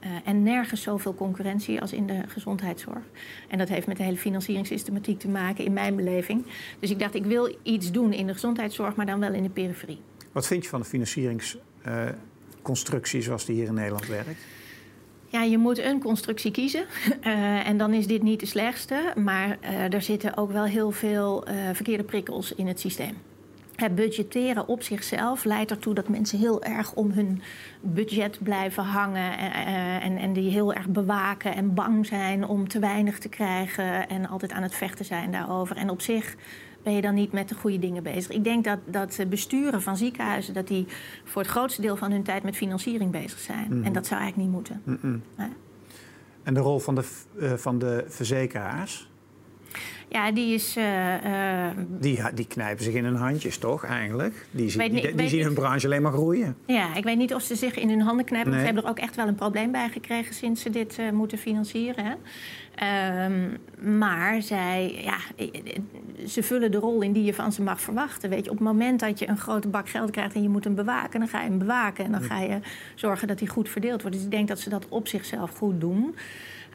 Eh, 0.03 0.09
en 0.23 0.43
nergens 0.43 0.81
zoveel 0.81 1.15
concurrentie 1.15 1.81
als 1.81 1.93
in 1.93 2.07
de 2.07 2.21
gezondheidszorg. 2.27 3.03
En 3.47 3.57
dat 3.57 3.69
heeft 3.69 3.87
met 3.87 3.97
de 3.97 4.03
hele 4.03 4.17
financieringssystematiek 4.17 5.19
te 5.19 5.27
maken, 5.27 5.65
in 5.65 5.73
mijn 5.73 5.95
beleving. 5.95 6.45
Dus 6.79 6.91
ik 6.91 6.99
dacht, 6.99 7.15
ik 7.15 7.25
wil 7.25 7.57
iets 7.63 7.91
doen 7.91 8.13
in 8.13 8.27
de 8.27 8.33
gezondheidszorg, 8.33 8.95
maar 8.95 9.05
dan 9.05 9.19
wel 9.19 9.33
in 9.33 9.43
de 9.43 9.49
periferie. 9.49 9.99
Wat 10.31 10.47
vind 10.47 10.63
je 10.63 10.69
van 10.69 10.81
de 10.81 10.85
financieringsconstructie 10.85 13.21
zoals 13.21 13.45
die 13.45 13.55
hier 13.55 13.67
in 13.67 13.73
Nederland 13.73 14.07
werkt? 14.07 14.45
Ja, 15.33 15.43
je 15.43 15.57
moet 15.57 15.77
een 15.77 15.99
constructie 15.99 16.51
kiezen. 16.51 16.85
Eh, 17.21 17.67
en 17.67 17.77
dan 17.77 17.93
is 17.93 18.07
dit 18.07 18.23
niet 18.23 18.39
de 18.39 18.45
slechtste. 18.45 19.13
Maar 19.15 19.57
eh, 19.61 19.93
er 19.93 20.01
zitten 20.01 20.37
ook 20.37 20.51
wel 20.51 20.63
heel 20.63 20.91
veel 20.91 21.45
eh, 21.45 21.55
verkeerde 21.73 22.03
prikkels 22.03 22.55
in 22.55 22.67
het 22.67 22.79
systeem. 22.79 23.17
Het 23.83 23.95
budgetteren 23.95 24.67
op 24.67 24.83
zichzelf 24.83 25.43
leidt 25.43 25.71
ertoe 25.71 25.93
dat 25.93 26.07
mensen 26.07 26.39
heel 26.39 26.63
erg 26.63 26.93
om 26.93 27.11
hun 27.11 27.41
budget 27.81 28.39
blijven 28.43 28.83
hangen. 28.83 29.37
eh, 29.37 30.05
en, 30.05 30.17
en 30.17 30.33
die 30.33 30.51
heel 30.51 30.73
erg 30.73 30.87
bewaken 30.87 31.55
en 31.55 31.73
bang 31.73 32.05
zijn 32.05 32.47
om 32.47 32.67
te 32.67 32.79
weinig 32.79 33.19
te 33.19 33.29
krijgen. 33.29 34.09
En 34.09 34.27
altijd 34.27 34.51
aan 34.51 34.63
het 34.63 34.75
vechten 34.75 35.05
zijn 35.05 35.31
daarover. 35.31 35.75
En 35.75 35.89
op 35.89 36.01
zich 36.01 36.35
ben 36.83 36.93
je 36.93 37.01
dan 37.01 37.13
niet 37.13 37.31
met 37.31 37.49
de 37.49 37.55
goede 37.55 37.79
dingen 37.79 38.03
bezig. 38.03 38.31
Ik 38.31 38.43
denk 38.43 38.63
dat, 38.63 38.79
dat 38.85 39.25
besturen 39.29 39.81
van 39.81 39.97
ziekenhuizen... 39.97 40.53
dat 40.53 40.67
die 40.67 40.85
voor 41.23 41.41
het 41.41 41.51
grootste 41.51 41.81
deel 41.81 41.95
van 41.95 42.11
hun 42.11 42.23
tijd 42.23 42.43
met 42.43 42.55
financiering 42.55 43.11
bezig 43.11 43.39
zijn. 43.39 43.83
En 43.83 43.93
dat 43.93 44.07
zou 44.07 44.21
eigenlijk 44.21 44.35
niet 44.35 44.51
moeten. 44.51 44.81
Nee. 45.37 45.49
En 46.43 46.53
de 46.53 46.59
rol 46.59 46.79
van 46.79 46.95
de, 46.95 47.03
eh, 47.39 47.53
van 47.53 47.79
de 47.79 48.03
verzekeraars? 48.07 49.11
Ja, 50.13 50.31
die 50.31 50.53
is. 50.53 50.77
Uh, 50.77 51.65
die, 51.99 52.21
die 52.33 52.47
knijpen 52.47 52.83
zich 52.83 52.93
in 52.93 53.03
hun 53.03 53.15
handjes, 53.15 53.57
toch, 53.57 53.85
eigenlijk? 53.85 54.45
Die, 54.51 54.69
zien, 54.69 54.91
die, 54.91 55.15
die 55.15 55.29
zien 55.29 55.43
hun 55.43 55.53
branche 55.53 55.85
alleen 55.85 56.01
maar 56.01 56.11
groeien. 56.11 56.55
Ja, 56.65 56.95
ik 56.95 57.03
weet 57.03 57.17
niet 57.17 57.33
of 57.33 57.41
ze 57.41 57.55
zich 57.55 57.75
in 57.75 57.89
hun 57.89 58.01
handen 58.01 58.25
knijpen. 58.25 58.51
Nee. 58.51 58.59
Ze 58.59 58.65
hebben 58.65 58.83
er 58.83 58.89
ook 58.89 58.99
echt 58.99 59.15
wel 59.15 59.27
een 59.27 59.35
probleem 59.35 59.71
bij 59.71 59.89
gekregen 59.89 60.35
sinds 60.35 60.61
ze 60.61 60.69
dit 60.69 60.97
uh, 60.99 61.11
moeten 61.11 61.37
financieren. 61.37 62.05
Hè? 62.05 62.13
Um, 63.25 63.57
maar 63.97 64.41
zij, 64.41 65.01
ja, 65.03 65.17
ze 66.27 66.43
vullen 66.43 66.71
de 66.71 66.77
rol 66.77 67.01
in 67.01 67.11
die 67.11 67.23
je 67.23 67.33
van 67.33 67.51
ze 67.51 67.61
mag 67.61 67.81
verwachten. 67.81 68.29
Weet 68.29 68.45
je, 68.45 68.51
op 68.51 68.57
het 68.57 68.67
moment 68.67 68.99
dat 68.99 69.19
je 69.19 69.29
een 69.29 69.37
grote 69.37 69.67
bak 69.67 69.89
geld 69.89 70.11
krijgt 70.11 70.35
en 70.35 70.41
je 70.41 70.49
moet 70.49 70.63
hem 70.63 70.75
bewaken, 70.75 71.19
dan 71.19 71.29
ga 71.29 71.41
je 71.41 71.49
hem 71.49 71.57
bewaken. 71.57 72.05
En 72.05 72.11
dan 72.11 72.21
ga 72.21 72.39
je 72.39 72.59
zorgen 72.95 73.27
dat 73.27 73.39
hij 73.39 73.47
goed 73.47 73.69
verdeeld 73.69 74.01
wordt. 74.01 74.15
Dus 74.15 74.25
ik 74.25 74.31
denk 74.31 74.47
dat 74.47 74.59
ze 74.59 74.69
dat 74.69 74.85
op 74.89 75.07
zichzelf 75.07 75.57
goed 75.57 75.81
doen. 75.81 76.15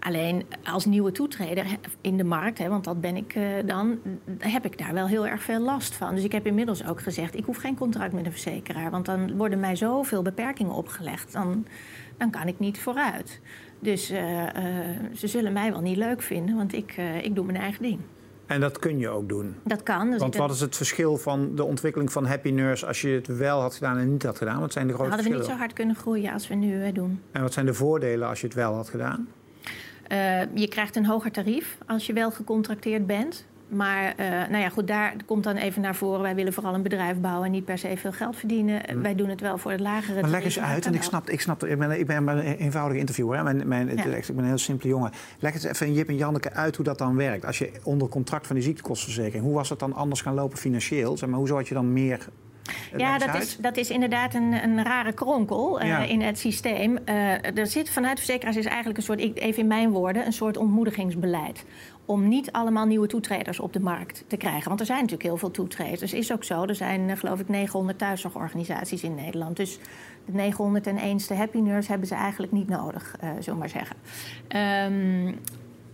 Alleen 0.01 0.47
als 0.65 0.85
nieuwe 0.85 1.13
toetreder 1.13 1.67
in 2.01 2.17
de 2.17 2.25
markt, 2.25 2.59
hè, 2.59 2.69
want 2.69 2.85
dat 2.85 3.01
ben 3.01 3.17
ik 3.17 3.35
uh, 3.35 3.45
dan, 3.67 3.99
heb 4.39 4.65
ik 4.65 4.79
daar 4.79 4.95
wel 4.95 5.07
heel 5.07 5.27
erg 5.27 5.43
veel 5.43 5.61
last 5.61 5.95
van. 5.95 6.15
Dus 6.15 6.25
ik 6.25 6.33
heb 6.33 6.47
inmiddels 6.47 6.87
ook 6.87 7.01
gezegd: 7.01 7.37
ik 7.37 7.45
hoef 7.45 7.57
geen 7.57 7.77
contract 7.77 8.13
met 8.13 8.27
een 8.27 8.33
verzekeraar, 8.33 8.91
want 8.91 9.07
dan 9.07 9.37
worden 9.37 9.61
mij 9.61 9.77
zoveel 9.77 10.23
beperkingen 10.23 10.73
opgelegd. 10.73 11.33
Dan, 11.33 11.67
dan 12.17 12.31
kan 12.31 12.47
ik 12.47 12.59
niet 12.59 12.81
vooruit. 12.81 13.41
Dus 13.79 14.11
uh, 14.11 14.43
uh, 14.43 14.49
ze 15.15 15.27
zullen 15.27 15.53
mij 15.53 15.71
wel 15.73 15.81
niet 15.81 15.97
leuk 15.97 16.23
vinden, 16.23 16.57
want 16.57 16.73
ik, 16.73 16.97
ik 17.23 17.35
doe 17.35 17.45
mijn 17.45 17.59
eigen 17.59 17.83
ding. 17.83 18.01
En 18.47 18.61
dat 18.61 18.79
kun 18.79 18.99
je 18.99 19.09
ook 19.09 19.29
doen. 19.29 19.55
Dat 19.65 19.83
kan. 19.83 20.11
Dus 20.11 20.21
Want 20.21 20.37
wat 20.37 20.51
is 20.51 20.61
het 20.61 20.77
verschil 20.77 21.17
van 21.17 21.55
de 21.55 21.65
ontwikkeling 21.65 22.13
van 22.13 22.27
Happy 22.27 22.51
Nurse 22.51 22.87
als 22.87 23.01
je 23.01 23.09
het 23.09 23.27
wel 23.27 23.61
had 23.61 23.75
gedaan 23.75 23.99
en 23.99 24.13
niet 24.13 24.23
had 24.23 24.39
gedaan? 24.39 24.61
Wat 24.61 24.73
zijn 24.73 24.87
de 24.87 24.93
grote 24.93 25.09
Hadden 25.09 25.27
verschillen? 25.27 25.47
we 25.47 25.53
niet 25.53 25.61
zo 25.61 25.67
hard 25.67 25.79
kunnen 25.79 25.97
groeien 25.97 26.33
als 26.33 26.49
we 26.49 26.55
nu 26.55 26.93
doen. 26.93 27.21
En 27.33 27.43
wat 27.43 27.53
zijn 27.53 27.67
de 27.67 27.75
voordelen 27.75 28.29
als 28.29 28.41
je 28.41 28.47
het 28.47 28.57
wel 28.57 28.75
had 28.75 28.89
gedaan? 28.89 29.29
Uh, 30.13 30.41
je 30.55 30.69
krijgt 30.69 30.97
een 30.97 31.07
hoger 31.07 31.31
tarief 31.31 31.79
als 31.87 32.07
je 32.07 32.13
wel 32.13 32.31
gecontracteerd 32.31 33.07
bent. 33.07 33.47
Maar 33.69 34.15
uh, 34.21 34.27
nou 34.29 34.57
ja, 34.57 34.69
goed, 34.69 34.87
daar 34.87 35.15
komt 35.27 35.45
dan 35.45 35.57
even 35.57 35.83
naar 35.83 35.95
voren. 35.95 36.23
Wij 36.23 36.35
willen 36.35 36.53
vooral 36.53 36.75
een 36.75 36.83
bedrijf 36.83 37.17
bouwen 37.17 37.47
en 37.47 37.51
niet 37.51 37.65
per 37.65 37.79
se 37.79 37.97
veel 37.97 38.13
geld 38.13 38.37
verdienen. 38.37 38.81
Hmm. 38.89 39.03
Wij 39.03 39.15
doen 39.15 39.29
het 39.29 39.41
wel 39.41 39.59
voor 39.59 39.71
het 39.71 39.81
lagere 39.81 40.21
Maar 40.21 40.31
leg 40.31 40.45
eens 40.45 40.59
uit, 40.59 40.87
en 40.87 40.95
ik 40.95 41.03
snap, 41.03 41.31
ik 41.31 41.41
snap 41.41 41.65
ik 41.65 41.79
ben, 41.79 41.99
ik 41.99 42.07
ben 42.07 42.25
maar 42.25 42.37
een 42.37 42.57
eenvoudige 42.57 43.01
interviewer. 43.01 43.37
Hè? 43.37 43.43
Mijn, 43.43 43.69
mijn, 43.69 43.87
ja. 43.97 44.05
Ik 44.05 44.27
ben 44.27 44.39
een 44.39 44.45
heel 44.45 44.59
simpele 44.59 44.89
jongen. 44.89 45.13
Leg 45.39 45.55
eens 45.55 45.65
even 45.65 45.93
Jip 45.93 46.09
en 46.09 46.17
Janneke 46.17 46.53
uit 46.53 46.77
hoe 46.77 46.85
dat 46.85 46.99
dan 46.99 47.17
werkt. 47.17 47.45
Als 47.45 47.59
je 47.59 47.71
onder 47.83 48.09
contract 48.09 48.47
van 48.47 48.57
die 48.57 48.65
ziektekostenverzekering, 48.65 49.45
hoe 49.45 49.55
was 49.55 49.69
het 49.69 49.79
dan 49.79 49.93
anders 49.93 50.21
gaan 50.21 50.35
lopen 50.35 50.59
financieel? 50.59 51.17
Zeg 51.17 51.29
maar, 51.29 51.39
hoe 51.39 51.49
zou 51.49 51.63
je 51.65 51.75
dan 51.75 51.93
meer 51.93 52.29
ja, 52.97 53.19
dat 53.19 53.35
is, 53.35 53.57
dat 53.57 53.77
is 53.77 53.91
inderdaad 53.91 54.35
een, 54.35 54.53
een 54.53 54.83
rare 54.83 55.13
kronkel 55.13 55.83
uh, 55.83 55.89
ja. 55.89 55.99
in 55.99 56.21
het 56.21 56.39
systeem. 56.39 56.99
Uh, 57.05 57.59
er 57.59 57.67
zit 57.67 57.91
vanuit 57.91 58.19
verzekeraars 58.19 58.57
is 58.57 58.65
eigenlijk 58.65 58.97
een 58.97 59.05
soort, 59.05 59.21
even 59.21 59.63
in 59.63 59.67
mijn 59.67 59.91
woorden, 59.91 60.27
een 60.27 60.33
soort 60.33 60.57
ontmoedigingsbeleid. 60.57 61.65
Om 62.05 62.29
niet 62.29 62.53
allemaal 62.53 62.87
nieuwe 62.87 63.07
toetreders 63.07 63.61
op 63.61 63.73
de 63.73 63.81
markt 63.81 64.25
te 64.27 64.37
krijgen. 64.37 64.69
Want 64.69 64.81
er 64.81 64.87
zijn 64.87 64.99
natuurlijk 64.99 65.29
heel 65.29 65.37
veel 65.37 65.51
toetreders. 65.51 66.11
Dat 66.11 66.21
is 66.21 66.33
ook 66.33 66.45
zo. 66.45 66.65
Er 66.65 66.75
zijn, 66.75 67.09
uh, 67.09 67.17
geloof 67.17 67.41
ik, 67.41 67.49
900 67.49 67.99
thuiszorgorganisaties 67.99 69.03
in 69.03 69.15
Nederland. 69.15 69.57
Dus 69.57 69.79
de 70.25 70.33
901ste 70.33 71.37
Happy 71.37 71.59
Nurse 71.59 71.91
hebben 71.91 72.09
ze 72.09 72.15
eigenlijk 72.15 72.53
niet 72.53 72.69
nodig, 72.69 73.17
zullen 73.21 73.45
we 73.45 73.55
maar 73.55 73.69
zeggen. 73.69 73.97
Um, 74.93 75.39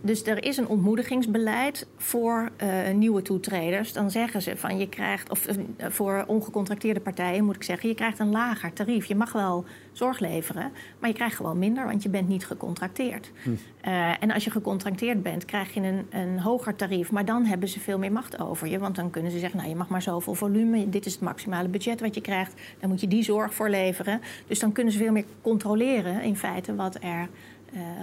dus 0.04 0.26
er 0.26 0.44
is 0.44 0.56
een 0.56 0.68
ontmoedigingsbeleid 0.68 1.86
voor 1.96 2.50
uh, 2.62 2.94
nieuwe 2.94 3.22
toetreders. 3.22 3.92
Dan 3.92 4.10
zeggen 4.10 4.42
ze 4.42 4.56
van 4.56 4.78
je 4.78 4.88
krijgt, 4.88 5.30
of 5.30 5.48
uh, 5.48 5.54
voor 5.88 6.24
ongecontracteerde 6.26 7.00
partijen 7.00 7.44
moet 7.44 7.56
ik 7.56 7.62
zeggen, 7.62 7.88
je 7.88 7.94
krijgt 7.94 8.18
een 8.18 8.30
lager 8.30 8.72
tarief. 8.72 9.04
Je 9.04 9.14
mag 9.14 9.32
wel 9.32 9.64
zorg 9.92 10.18
leveren, 10.18 10.72
maar 10.98 11.08
je 11.08 11.16
krijgt 11.16 11.36
gewoon 11.36 11.58
minder, 11.58 11.86
want 11.86 12.02
je 12.02 12.08
bent 12.08 12.28
niet 12.28 12.46
gecontracteerd. 12.46 13.30
Hm. 13.42 13.50
Uh, 13.50 14.22
en 14.22 14.30
als 14.30 14.44
je 14.44 14.50
gecontracteerd 14.50 15.22
bent, 15.22 15.44
krijg 15.44 15.74
je 15.74 15.80
een, 15.80 16.06
een 16.10 16.40
hoger 16.40 16.76
tarief, 16.76 17.10
maar 17.10 17.24
dan 17.24 17.44
hebben 17.44 17.68
ze 17.68 17.80
veel 17.80 17.98
meer 17.98 18.12
macht 18.12 18.40
over 18.40 18.68
je. 18.68 18.78
Want 18.78 18.96
dan 18.96 19.10
kunnen 19.10 19.30
ze 19.30 19.38
zeggen, 19.38 19.58
nou 19.58 19.70
je 19.70 19.76
mag 19.76 19.88
maar 19.88 20.02
zoveel 20.02 20.34
volume, 20.34 20.88
dit 20.88 21.06
is 21.06 21.12
het 21.12 21.22
maximale 21.22 21.68
budget 21.68 22.00
wat 22.00 22.14
je 22.14 22.20
krijgt, 22.20 22.52
dan 22.80 22.90
moet 22.90 23.00
je 23.00 23.08
die 23.08 23.22
zorg 23.22 23.54
voor 23.54 23.68
leveren. 23.68 24.20
Dus 24.46 24.58
dan 24.58 24.72
kunnen 24.72 24.92
ze 24.92 24.98
veel 24.98 25.12
meer 25.12 25.24
controleren 25.42 26.22
in 26.22 26.36
feite 26.36 26.74
wat 26.74 26.94
er 27.00 27.28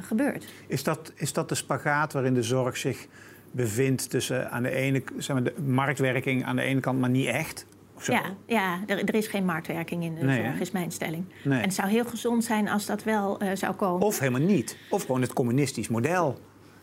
gebeurt. 0.01 0.45
Is 0.67 0.83
dat, 0.83 1.11
is 1.15 1.33
dat 1.33 1.49
de 1.49 1.55
spagaat 1.55 2.13
waarin 2.13 2.33
de 2.33 2.43
zorg 2.43 2.77
zich 2.77 3.07
bevindt 3.51 4.09
tussen 4.09 4.51
aan 4.51 4.63
de 4.63 4.71
ene 4.71 5.03
zeg 5.17 5.35
maar, 5.35 5.43
de 5.43 5.61
marktwerking 5.65 6.45
aan 6.45 6.55
de 6.55 6.61
ene 6.61 6.79
kant, 6.79 6.99
maar 6.99 7.09
niet 7.09 7.27
echt? 7.27 7.65
Ja, 8.05 8.23
ja 8.45 8.79
er, 8.87 9.03
er, 9.03 9.15
is 9.15 9.27
geen 9.27 9.45
marktwerking 9.45 10.03
in 10.03 10.15
de 10.15 10.23
nee, 10.23 10.43
zorg, 10.43 10.53
hè? 10.53 10.59
is 10.59 10.71
mijn 10.71 10.91
stelling. 10.91 11.25
Nee. 11.43 11.57
En 11.57 11.63
het 11.63 11.73
zou 11.73 11.89
heel 11.89 12.05
gezond 12.05 12.43
zijn 12.43 12.69
als 12.69 12.85
dat 12.85 13.03
wel 13.03 13.43
uh, 13.43 13.49
zou 13.53 13.75
komen. 13.75 14.07
Of 14.07 14.19
helemaal 14.19 14.47
niet. 14.47 14.77
Of 14.89 15.05
gewoon 15.05 15.21
het 15.21 15.33
communistisch 15.33 15.87
model. 15.87 16.39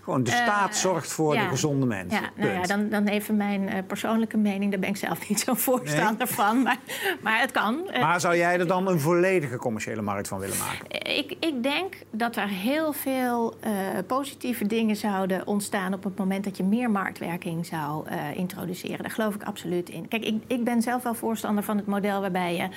Gewoon 0.09 0.25
de 0.25 0.31
staat 0.31 0.71
uh, 0.71 0.75
zorgt 0.75 1.13
voor 1.13 1.35
ja. 1.35 1.43
de 1.43 1.49
gezonde 1.49 1.87
mensen. 1.87 2.21
Ja, 2.21 2.31
nou 2.35 2.53
ja, 2.53 2.63
dan, 2.63 2.89
dan 2.89 3.07
even 3.07 3.37
mijn 3.37 3.63
uh, 3.63 3.75
persoonlijke 3.87 4.37
mening. 4.37 4.71
Daar 4.71 4.81
ben 4.81 4.89
ik 4.89 4.97
zelf 4.97 5.19
niet 5.29 5.41
zo 5.41 5.55
voorstander 5.55 6.27
nee. 6.27 6.35
van. 6.35 6.63
Maar, 6.63 6.79
maar 7.21 7.41
het 7.41 7.51
kan. 7.51 7.91
Maar 8.01 8.21
zou 8.21 8.37
jij 8.37 8.59
er 8.59 8.67
dan 8.67 8.89
een 8.89 9.01
volledige 9.01 9.57
commerciële 9.57 10.03
markt 10.03 10.29
van 10.29 10.39
willen 10.39 10.57
maken? 10.59 11.17
Ik, 11.17 11.37
ik 11.41 11.63
denk 11.63 11.95
dat 12.11 12.37
er 12.37 12.49
heel 12.49 12.93
veel 12.93 13.55
uh, 13.67 13.71
positieve 14.07 14.67
dingen 14.67 14.97
zouden 14.97 15.47
ontstaan... 15.47 15.95
op 15.95 16.05
het 16.05 16.19
moment 16.19 16.45
dat 16.45 16.57
je 16.57 16.65
meer 16.65 16.91
marktwerking 16.91 17.67
zou 17.67 18.07
introduceren. 18.35 18.99
Daar 18.99 19.11
geloof 19.11 19.35
ik 19.35 19.43
absoluut 19.43 19.89
in. 19.89 20.09
Kijk, 20.09 20.25
ik, 20.25 20.43
ik 20.47 20.65
ben 20.65 20.83
zelf 20.83 21.03
wel 21.03 21.15
voorstander 21.15 21.65
van 21.65 21.77
het 21.77 21.87
model 21.87 22.21
waarbij 22.21 22.57
je 22.57 22.69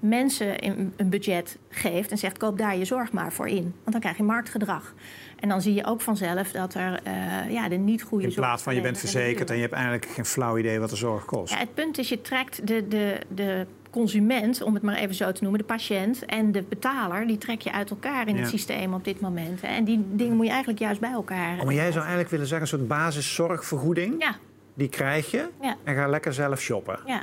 mensen 0.00 0.64
een 0.96 1.08
budget 1.10 1.58
geeft 1.68 2.10
en 2.10 2.18
zegt: 2.18 2.38
koop 2.38 2.58
daar 2.58 2.76
je 2.76 2.84
zorg 2.84 3.12
maar 3.12 3.32
voor 3.32 3.48
in. 3.48 3.62
Want 3.62 3.92
dan 3.92 4.00
krijg 4.00 4.16
je 4.16 4.22
marktgedrag. 4.22 4.94
En 5.40 5.48
dan 5.48 5.62
zie 5.62 5.74
je 5.74 5.84
ook 5.84 6.00
vanzelf 6.00 6.50
dat 6.50 6.74
er 6.74 7.00
uh, 7.06 7.50
ja, 7.52 7.68
de 7.68 7.76
niet 7.76 8.02
goede 8.02 8.24
zorg... 8.24 8.36
In 8.36 8.42
plaats 8.42 8.62
van 8.62 8.74
je 8.74 8.80
bent 8.80 8.98
verzekerd 8.98 9.50
en 9.50 9.56
je 9.56 9.62
hebt 9.62 9.74
eigenlijk 9.74 10.06
geen 10.06 10.24
flauw 10.24 10.58
idee 10.58 10.80
wat 10.80 10.90
de 10.90 10.96
zorg 10.96 11.24
kost. 11.24 11.52
Ja, 11.52 11.58
het 11.58 11.74
punt 11.74 11.98
is, 11.98 12.08
je 12.08 12.20
trekt 12.20 12.66
de, 12.66 12.88
de, 12.88 13.20
de 13.28 13.66
consument, 13.90 14.62
om 14.62 14.74
het 14.74 14.82
maar 14.82 14.94
even 14.94 15.14
zo 15.14 15.32
te 15.32 15.42
noemen, 15.42 15.60
de 15.60 15.66
patiënt 15.66 16.24
en 16.24 16.52
de 16.52 16.62
betaler, 16.62 17.26
die 17.26 17.38
trek 17.38 17.60
je 17.60 17.72
uit 17.72 17.90
elkaar 17.90 18.28
in 18.28 18.34
ja. 18.34 18.40
het 18.40 18.50
systeem 18.50 18.94
op 18.94 19.04
dit 19.04 19.20
moment. 19.20 19.60
En 19.60 19.84
die 19.84 20.04
dingen 20.12 20.36
moet 20.36 20.44
je 20.44 20.50
eigenlijk 20.50 20.80
juist 20.80 21.00
bij 21.00 21.12
elkaar. 21.12 21.58
Oh, 21.58 21.64
maar 21.64 21.74
jij 21.74 21.90
zou 21.90 22.00
eigenlijk 22.00 22.30
willen 22.30 22.46
zeggen, 22.46 22.72
een 22.72 22.78
soort 22.78 22.88
basiszorgvergoeding. 22.88 24.14
Ja. 24.18 24.36
Die 24.74 24.88
krijg 24.88 25.30
je 25.30 25.48
ja. 25.60 25.76
en 25.84 25.94
ga 25.94 26.06
lekker 26.08 26.32
zelf 26.32 26.60
shoppen. 26.60 26.98
Ja. 27.06 27.22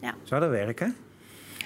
ja. 0.00 0.14
Zou 0.22 0.40
dat 0.40 0.50
werken? 0.50 0.96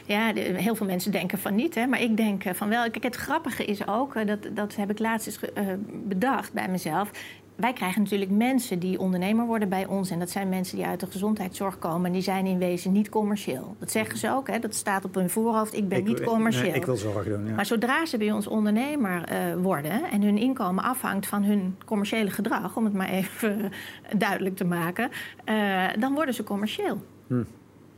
Ja, 0.07 0.33
de, 0.33 0.41
heel 0.41 0.75
veel 0.75 0.87
mensen 0.87 1.13
denken 1.13 1.39
van 1.39 1.55
niet, 1.55 1.75
hè, 1.75 1.87
maar 1.87 2.01
ik 2.01 2.17
denk 2.17 2.43
van 2.53 2.69
wel. 2.69 2.91
Kijk, 2.91 3.05
het 3.05 3.17
grappige 3.17 3.65
is 3.65 3.87
ook, 3.87 4.27
dat, 4.27 4.39
dat 4.53 4.77
heb 4.77 4.91
ik 4.91 4.99
laatst 4.99 5.27
eens 5.27 5.39
uh, 5.59 5.69
bedacht 6.05 6.53
bij 6.53 6.69
mezelf. 6.69 7.11
Wij 7.55 7.73
krijgen 7.73 8.03
natuurlijk 8.03 8.31
mensen 8.31 8.79
die 8.79 8.99
ondernemer 8.99 9.47
worden 9.47 9.69
bij 9.69 9.87
ons. 9.87 10.11
En 10.11 10.19
dat 10.19 10.31
zijn 10.31 10.49
mensen 10.49 10.77
die 10.77 10.87
uit 10.87 11.01
de 11.01 11.07
gezondheidszorg 11.07 11.79
komen. 11.79 12.07
En 12.07 12.13
die 12.13 12.23
zijn 12.23 12.47
in 12.47 12.59
wezen 12.59 12.93
niet 12.93 13.09
commercieel. 13.09 13.77
Dat 13.79 13.91
zeggen 13.91 14.19
ze 14.19 14.31
ook, 14.31 14.49
hè, 14.49 14.59
dat 14.59 14.75
staat 14.75 15.05
op 15.05 15.15
hun 15.15 15.31
voorhoofd. 15.31 15.75
Ik 15.75 15.89
ben 15.89 15.99
ik, 15.99 16.05
niet 16.05 16.23
commercieel. 16.23 16.71
Nee, 16.71 16.75
ik 16.75 16.85
wil 16.85 16.97
zorg 16.97 17.25
doen, 17.25 17.47
ja. 17.47 17.55
Maar 17.55 17.67
zodra 17.67 18.07
ze 18.07 18.19
bij 18.19 18.33
ons 18.33 18.47
ondernemer 18.47 19.33
uh, 19.33 19.63
worden... 19.63 20.05
en 20.11 20.23
hun 20.23 20.39
inkomen 20.39 20.85
afhangt 20.85 21.27
van 21.27 21.43
hun 21.43 21.77
commerciële 21.85 22.31
gedrag... 22.31 22.77
om 22.77 22.85
het 22.85 22.95
maar 22.95 23.09
even 23.09 23.73
duidelijk 24.17 24.57
te 24.57 24.65
maken... 24.65 25.11
Uh, 25.49 25.85
dan 25.99 26.15
worden 26.15 26.35
ze 26.35 26.45
commercieel. 26.45 27.03
Hm. 27.27 27.43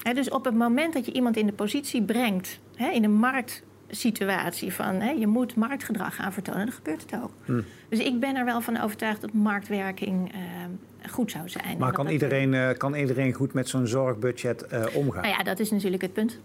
He, 0.03 0.15
dus 0.15 0.31
op 0.31 0.45
het 0.45 0.55
moment 0.55 0.93
dat 0.93 1.07
je 1.07 1.13
iemand 1.13 1.37
in 1.37 1.47
de 1.47 1.53
positie 1.53 2.03
brengt, 2.03 2.59
he, 2.75 2.91
in 2.91 3.05
een 3.05 3.13
marktsituatie 3.13 4.73
van 4.73 5.01
he, 5.01 5.11
je 5.11 5.27
moet 5.27 5.55
marktgedrag 5.55 6.15
gaan 6.15 6.33
vertonen, 6.33 6.65
dan 6.65 6.75
gebeurt 6.75 7.03
het 7.03 7.21
ook. 7.23 7.31
Hmm. 7.45 7.65
Dus 7.89 7.99
ik 7.99 8.21
ben 8.21 8.37
er 8.37 8.45
wel 8.45 8.61
van 8.61 8.81
overtuigd 8.81 9.21
dat 9.21 9.33
marktwerking 9.33 10.35
uh, 10.35 10.41
goed 11.11 11.31
zou 11.31 11.49
zijn. 11.49 11.79
Maar 11.79 11.93
kan 11.93 12.09
iedereen, 12.09 12.53
uh, 12.53 12.71
kan 12.77 12.95
iedereen 12.95 13.33
goed 13.33 13.53
met 13.53 13.69
zo'n 13.69 13.87
zorgbudget 13.87 14.67
uh, 14.73 14.85
omgaan? 14.93 15.23
Nou 15.23 15.35
ja, 15.37 15.43
dat 15.43 15.59
is 15.59 15.71
natuurlijk 15.71 16.03
het 16.03 16.13
punt. 16.13 16.41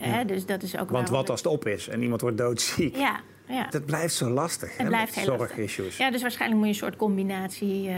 Ja. 0.00 0.24
Dus 0.24 0.46
dat 0.46 0.62
is 0.62 0.78
ook 0.78 0.90
Want 0.90 1.08
wat 1.08 1.30
als 1.30 1.42
het 1.42 1.52
op 1.52 1.66
is 1.66 1.88
en 1.88 2.02
iemand 2.02 2.20
wordt 2.20 2.38
doodziek? 2.38 2.96
Ja, 2.96 3.20
ja. 3.48 3.66
Dat 3.70 3.84
blijft 3.84 4.14
zo 4.14 4.30
lastig. 4.30 4.68
Het 4.68 4.78
hè, 4.78 4.86
blijft 4.86 5.14
heel 5.14 5.24
zorgissues. 5.24 5.96
Ja, 5.96 6.10
dus 6.10 6.22
waarschijnlijk 6.22 6.60
moet 6.60 6.68
je 6.68 6.74
een 6.74 6.88
soort 6.88 6.96
combinatie 6.96 7.88
uh, 7.88 7.94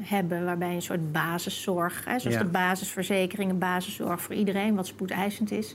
hebben 0.00 0.44
waarbij 0.44 0.68
je 0.68 0.74
een 0.74 0.82
soort 0.82 1.12
basiszorg, 1.12 2.04
hè, 2.04 2.18
zoals 2.18 2.36
ja. 2.36 2.42
de 2.42 2.48
basisverzekering, 2.48 3.50
een 3.50 3.58
basiszorg 3.58 4.20
voor 4.20 4.34
iedereen, 4.34 4.74
wat 4.74 4.86
spoedeisend 4.86 5.50
is. 5.50 5.74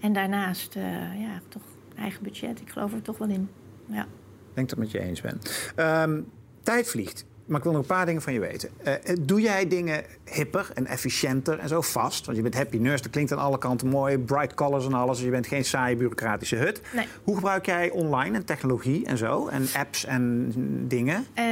En 0.00 0.12
daarnaast, 0.12 0.76
uh, 0.76 0.82
ja, 1.20 1.40
toch 1.48 1.62
eigen 1.98 2.22
budget. 2.22 2.60
Ik 2.60 2.70
geloof 2.70 2.92
er 2.92 3.02
toch 3.02 3.18
wel 3.18 3.28
in. 3.28 3.48
Ja. 3.86 4.02
Ik 4.02 4.54
denk 4.54 4.68
dat 4.68 4.78
ik 4.78 4.84
met 4.84 4.90
je 4.90 5.00
eens 5.00 5.20
ben. 5.20 5.40
Um, 6.02 6.26
tijd 6.62 6.88
vliegt. 6.88 7.24
Maar 7.46 7.58
ik 7.58 7.64
wil 7.64 7.72
nog 7.72 7.80
een 7.82 7.86
paar 7.86 8.06
dingen 8.06 8.22
van 8.22 8.32
je 8.32 8.40
weten. 8.40 8.68
Uh, 8.86 8.94
doe 9.20 9.40
jij 9.40 9.68
dingen 9.68 10.04
hipper 10.24 10.70
en 10.74 10.86
efficiënter 10.86 11.58
en 11.58 11.68
zo 11.68 11.80
vast? 11.80 12.24
Want 12.24 12.36
je 12.36 12.42
bent 12.42 12.54
happy 12.54 12.76
nurse, 12.76 13.02
dat 13.02 13.12
klinkt 13.12 13.32
aan 13.32 13.38
alle 13.38 13.58
kanten 13.58 13.88
mooi. 13.88 14.18
Bright 14.18 14.54
colors 14.54 14.86
en 14.86 14.92
alles. 14.92 15.16
Dus 15.16 15.24
je 15.24 15.30
bent 15.30 15.46
geen 15.46 15.64
saaie 15.64 15.96
bureaucratische 15.96 16.56
hut. 16.56 16.80
Nee. 16.94 17.06
Hoe 17.22 17.34
gebruik 17.34 17.66
jij 17.66 17.90
online 17.90 18.36
en 18.36 18.44
technologie 18.44 19.06
en 19.06 19.18
zo? 19.18 19.48
En 19.48 19.66
apps 19.76 20.04
en 20.04 20.52
dingen? 20.88 21.16
Uh, 21.16 21.44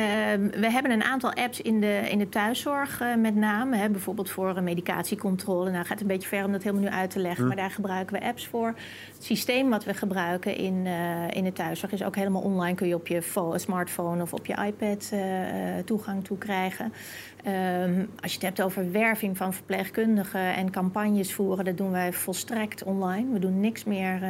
we 0.61 0.71
hebben 0.71 0.91
een 0.91 1.03
aantal 1.03 1.33
apps 1.33 1.61
in 1.61 1.81
de, 1.81 2.01
in 2.11 2.19
de 2.19 2.29
thuiszorg 2.29 3.01
uh, 3.01 3.15
met 3.17 3.35
name. 3.35 3.77
Hè, 3.77 3.89
bijvoorbeeld 3.89 4.31
voor 4.31 4.63
medicatiecontrole. 4.63 5.71
Nou 5.71 5.83
gaat 5.83 5.89
het 5.89 6.01
een 6.01 6.07
beetje 6.07 6.29
ver 6.29 6.45
om 6.45 6.53
dat 6.53 6.63
helemaal 6.63 6.85
nu 6.85 6.91
uit 6.91 7.11
te 7.11 7.19
leggen. 7.19 7.43
Hm. 7.43 7.47
Maar 7.47 7.57
daar 7.57 7.71
gebruiken 7.71 8.19
we 8.19 8.27
apps 8.27 8.47
voor. 8.47 8.67
Het 9.15 9.25
systeem 9.25 9.71
wat 9.71 9.85
we 9.85 9.95
gebruiken 9.95 10.57
in, 10.57 10.87
in 11.31 11.45
de 11.45 11.53
thuiszorg 11.53 11.93
is 11.93 12.05
ook 12.05 12.17
helemaal 12.17 12.43
online. 12.43 12.75
Kun 12.75 12.89
je 12.89 12.95
op 12.95 13.07
je 13.07 13.23
smartphone 13.57 14.23
of 14.23 14.33
op 14.33 14.47
je 14.47 14.55
iPad 14.67 15.11
toegang 15.85 16.25
toe 16.25 16.39
krijgen. 16.39 16.93
Ehm, 17.45 18.05
als 18.21 18.33
je 18.33 18.39
het 18.39 18.47
hebt 18.47 18.63
over 18.63 18.93
werving 18.93 19.37
van 19.37 19.55
verpleegkundigen 19.55 20.55
en 20.55 20.71
campagnes 20.71 21.33
voeren, 21.35 21.65
dat 21.65 21.77
doen 21.77 21.91
wij 21.91 22.13
volstrekt 22.13 22.83
online. 22.83 23.33
We 23.33 23.39
doen 23.39 23.61
niks 23.61 23.85
meer 23.85 24.21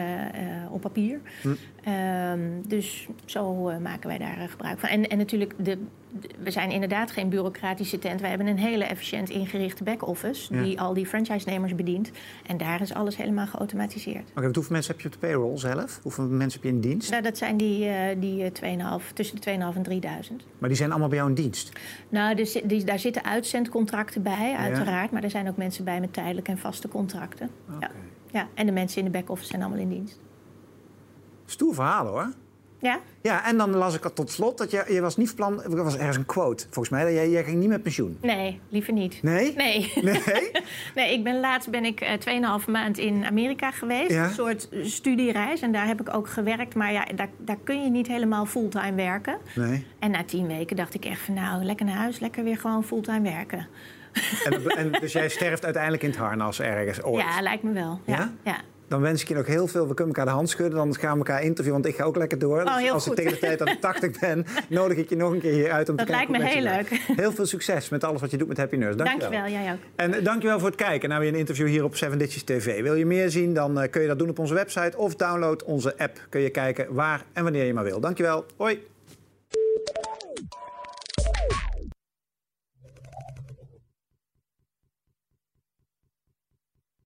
op 0.70 0.80
papier. 0.80 1.20
Hm. 1.42 1.48
Ehm, 1.84 2.40
dus 2.66 3.08
zo 3.24 3.70
maken 3.80 4.08
wij 4.08 4.18
daar 4.18 4.48
gebruik 4.48 4.78
van. 4.78 4.88
En, 4.88 5.08
en 5.08 5.18
natuurlijk 5.18 5.54
de 5.64 5.78
we 6.42 6.50
zijn 6.50 6.70
inderdaad 6.70 7.10
geen 7.10 7.28
bureaucratische 7.28 7.98
tent. 7.98 8.20
We 8.20 8.26
hebben 8.26 8.46
een 8.46 8.58
hele 8.58 8.84
efficiënt 8.84 9.30
ingerichte 9.30 9.84
back-office... 9.84 10.62
die 10.62 10.80
al 10.80 10.94
die 10.94 11.06
franchise-nemers 11.06 11.74
bedient. 11.74 12.10
En 12.46 12.56
daar 12.56 12.80
is 12.80 12.94
alles 12.94 13.16
helemaal 13.16 13.46
geautomatiseerd. 13.46 14.30
Oké, 14.30 14.44
hoeveel 14.44 14.62
mensen 14.68 14.92
heb 14.92 15.00
je 15.00 15.06
op 15.06 15.12
de 15.12 15.18
payroll 15.18 15.58
zelf? 15.58 16.00
Hoeveel 16.02 16.24
mensen 16.24 16.60
heb 16.60 16.70
je 16.70 16.76
in 16.76 16.80
dienst? 16.80 17.10
Nou, 17.10 17.22
dat 17.22 17.38
zijn 17.38 17.56
die, 17.56 17.84
uh, 17.84 17.94
die 18.18 18.52
2,5, 18.52 19.08
eh, 19.08 19.12
tussen 19.14 19.36
de 19.36 19.42
2,5 19.42 19.76
en 19.76 19.82
3000. 19.82 20.44
Maar 20.58 20.68
die 20.68 20.78
zijn 20.78 20.90
allemaal 20.90 21.08
bij 21.08 21.18
jou 21.18 21.30
in 21.30 21.36
dienst? 21.36 21.72
Nou, 22.08 22.34
dus, 22.34 22.60
die, 22.64 22.84
daar 22.84 22.98
zitten 22.98 23.24
uitzendcontracten 23.24 24.22
bij, 24.22 24.54
uiteraard. 24.58 25.10
Maar 25.10 25.22
er 25.22 25.30
zijn 25.30 25.48
ook 25.48 25.56
mensen 25.56 25.84
bij 25.84 26.00
met 26.00 26.12
tijdelijke 26.12 26.50
en 26.50 26.58
vaste 26.58 26.88
contracten. 26.88 27.50
Okay. 27.74 27.78
Ja. 27.80 27.90
ja, 28.40 28.48
en 28.54 28.66
de 28.66 28.72
mensen 28.72 28.98
in 28.98 29.04
de 29.04 29.18
back-office 29.18 29.48
zijn 29.48 29.62
allemaal 29.62 29.80
in 29.80 29.88
dienst. 29.88 30.20
Stoer 31.44 31.74
verhaal, 31.74 32.06
hoor. 32.06 32.32
Ja? 32.82 33.00
Ja, 33.20 33.46
en 33.46 33.56
dan 33.56 33.74
las 33.74 33.94
ik 33.94 34.10
tot 34.14 34.30
slot 34.30 34.58
dat 34.58 34.70
je, 34.70 34.84
je 34.88 35.00
was 35.00 35.16
niet 35.16 35.26
van 35.28 35.36
plan... 35.36 35.62
Er 35.62 35.84
was 35.84 35.96
ergens 35.96 36.16
een 36.16 36.26
quote, 36.26 36.64
volgens 36.64 36.88
mij, 36.88 37.04
dat 37.04 37.12
jij, 37.12 37.30
jij 37.30 37.44
ging 37.44 37.58
niet 37.58 37.68
met 37.68 37.82
pensioen. 37.82 38.18
Nee, 38.20 38.60
liever 38.68 38.92
niet. 38.92 39.22
Nee? 39.22 39.54
Nee. 39.56 39.92
Nee? 40.02 40.22
nee, 40.94 41.12
ik 41.12 41.24
ben 41.24 41.40
laatst 41.40 41.70
ben 41.70 41.84
ik 41.84 42.00
uh, 42.26 42.60
2,5 42.60 42.70
maand 42.70 42.98
in 42.98 43.24
Amerika 43.24 43.70
geweest. 43.70 44.10
Een 44.10 44.30
soort 44.30 44.68
studiereis. 44.82 45.60
En 45.60 45.72
daar 45.72 45.86
heb 45.86 46.00
ik 46.00 46.14
ook 46.14 46.28
gewerkt. 46.28 46.74
Maar 46.74 46.92
ja, 46.92 47.06
daar, 47.14 47.28
daar 47.38 47.58
kun 47.64 47.82
je 47.82 47.90
niet 47.90 48.06
helemaal 48.06 48.46
fulltime 48.46 48.94
werken. 48.94 49.38
Nee. 49.54 49.86
En 49.98 50.10
na 50.10 50.24
tien 50.24 50.46
weken 50.46 50.76
dacht 50.76 50.94
ik 50.94 51.04
echt 51.04 51.20
van... 51.20 51.34
nou, 51.34 51.64
lekker 51.64 51.86
naar 51.86 51.96
huis, 51.96 52.20
lekker 52.20 52.44
weer 52.44 52.58
gewoon 52.58 52.84
fulltime 52.84 53.30
werken. 53.30 53.68
En, 54.44 54.66
en, 54.66 54.92
dus 55.00 55.12
jij 55.12 55.28
sterft 55.28 55.64
uiteindelijk 55.64 56.02
in 56.02 56.08
het 56.08 56.18
harnas 56.18 56.60
ergens 56.60 57.02
ooit? 57.02 57.24
Ja, 57.24 57.40
lijkt 57.42 57.62
me 57.62 57.72
wel. 57.72 58.00
ja? 58.04 58.32
ja. 58.44 58.56
Dan 58.92 59.00
wens 59.00 59.22
ik 59.22 59.28
je 59.28 59.34
nog 59.34 59.46
heel 59.46 59.66
veel. 59.66 59.88
We 59.88 59.94
kunnen 59.94 60.14
elkaar 60.14 60.30
de 60.32 60.36
hand 60.36 60.50
schudden. 60.50 60.76
Dan 60.78 60.94
gaan 60.94 61.12
we 61.12 61.18
elkaar 61.18 61.42
interviewen, 61.42 61.82
want 61.82 61.94
ik 61.94 62.00
ga 62.00 62.04
ook 62.04 62.16
lekker 62.16 62.38
door. 62.38 62.62
Oh, 62.62 62.76
dus 62.76 62.90
als 62.90 63.06
ik 63.06 63.14
tegen 63.14 63.32
de 63.32 63.38
tijd 63.38 63.58
dat 63.58 63.68
ik 63.68 63.80
80 63.80 64.18
ben, 64.20 64.46
nodig 64.68 64.96
ik 64.96 65.08
je 65.08 65.16
nog 65.16 65.32
een 65.32 65.40
keer 65.40 65.52
hier 65.52 65.70
uit 65.70 65.88
om 65.88 65.96
dat 65.96 66.06
te 66.06 66.12
kijken. 66.12 66.32
Dat 66.32 66.42
lijkt 66.42 66.64
me 66.64 66.70
heel 66.70 66.76
leuk. 66.76 67.16
Heel 67.16 67.32
veel 67.32 67.46
succes 67.46 67.88
met 67.88 68.04
alles 68.04 68.20
wat 68.20 68.30
je 68.30 68.36
doet 68.36 68.48
met 68.48 68.56
Happy 68.56 68.76
Nurse. 68.76 68.96
Dankjewel. 68.96 69.30
Dankjewel, 69.30 69.62
jij 69.62 69.72
ook. 69.72 69.78
En 69.96 70.24
dankjewel 70.24 70.58
voor 70.58 70.68
het 70.68 70.76
kijken 70.76 71.08
naar 71.08 71.20
weer 71.20 71.28
een 71.28 71.34
interview 71.34 71.66
hier 71.66 71.84
op 71.84 71.96
7 71.96 72.18
Ditches 72.18 72.42
TV. 72.42 72.82
Wil 72.82 72.94
je 72.94 73.06
meer 73.06 73.30
zien, 73.30 73.54
dan 73.54 73.80
eh, 73.80 73.90
kun 73.90 74.02
je 74.02 74.08
dat 74.08 74.18
doen 74.18 74.28
op 74.28 74.38
onze 74.38 74.54
website 74.54 74.96
of 74.96 75.14
download 75.14 75.62
onze 75.64 75.98
app. 75.98 76.26
Kun 76.28 76.40
je 76.40 76.50
kijken 76.50 76.94
waar 76.94 77.24
en 77.32 77.42
wanneer 77.42 77.64
je 77.64 77.74
maar 77.74 77.84
wil. 77.84 78.00
Dankjewel. 78.00 78.46
Hoi. 78.56 78.91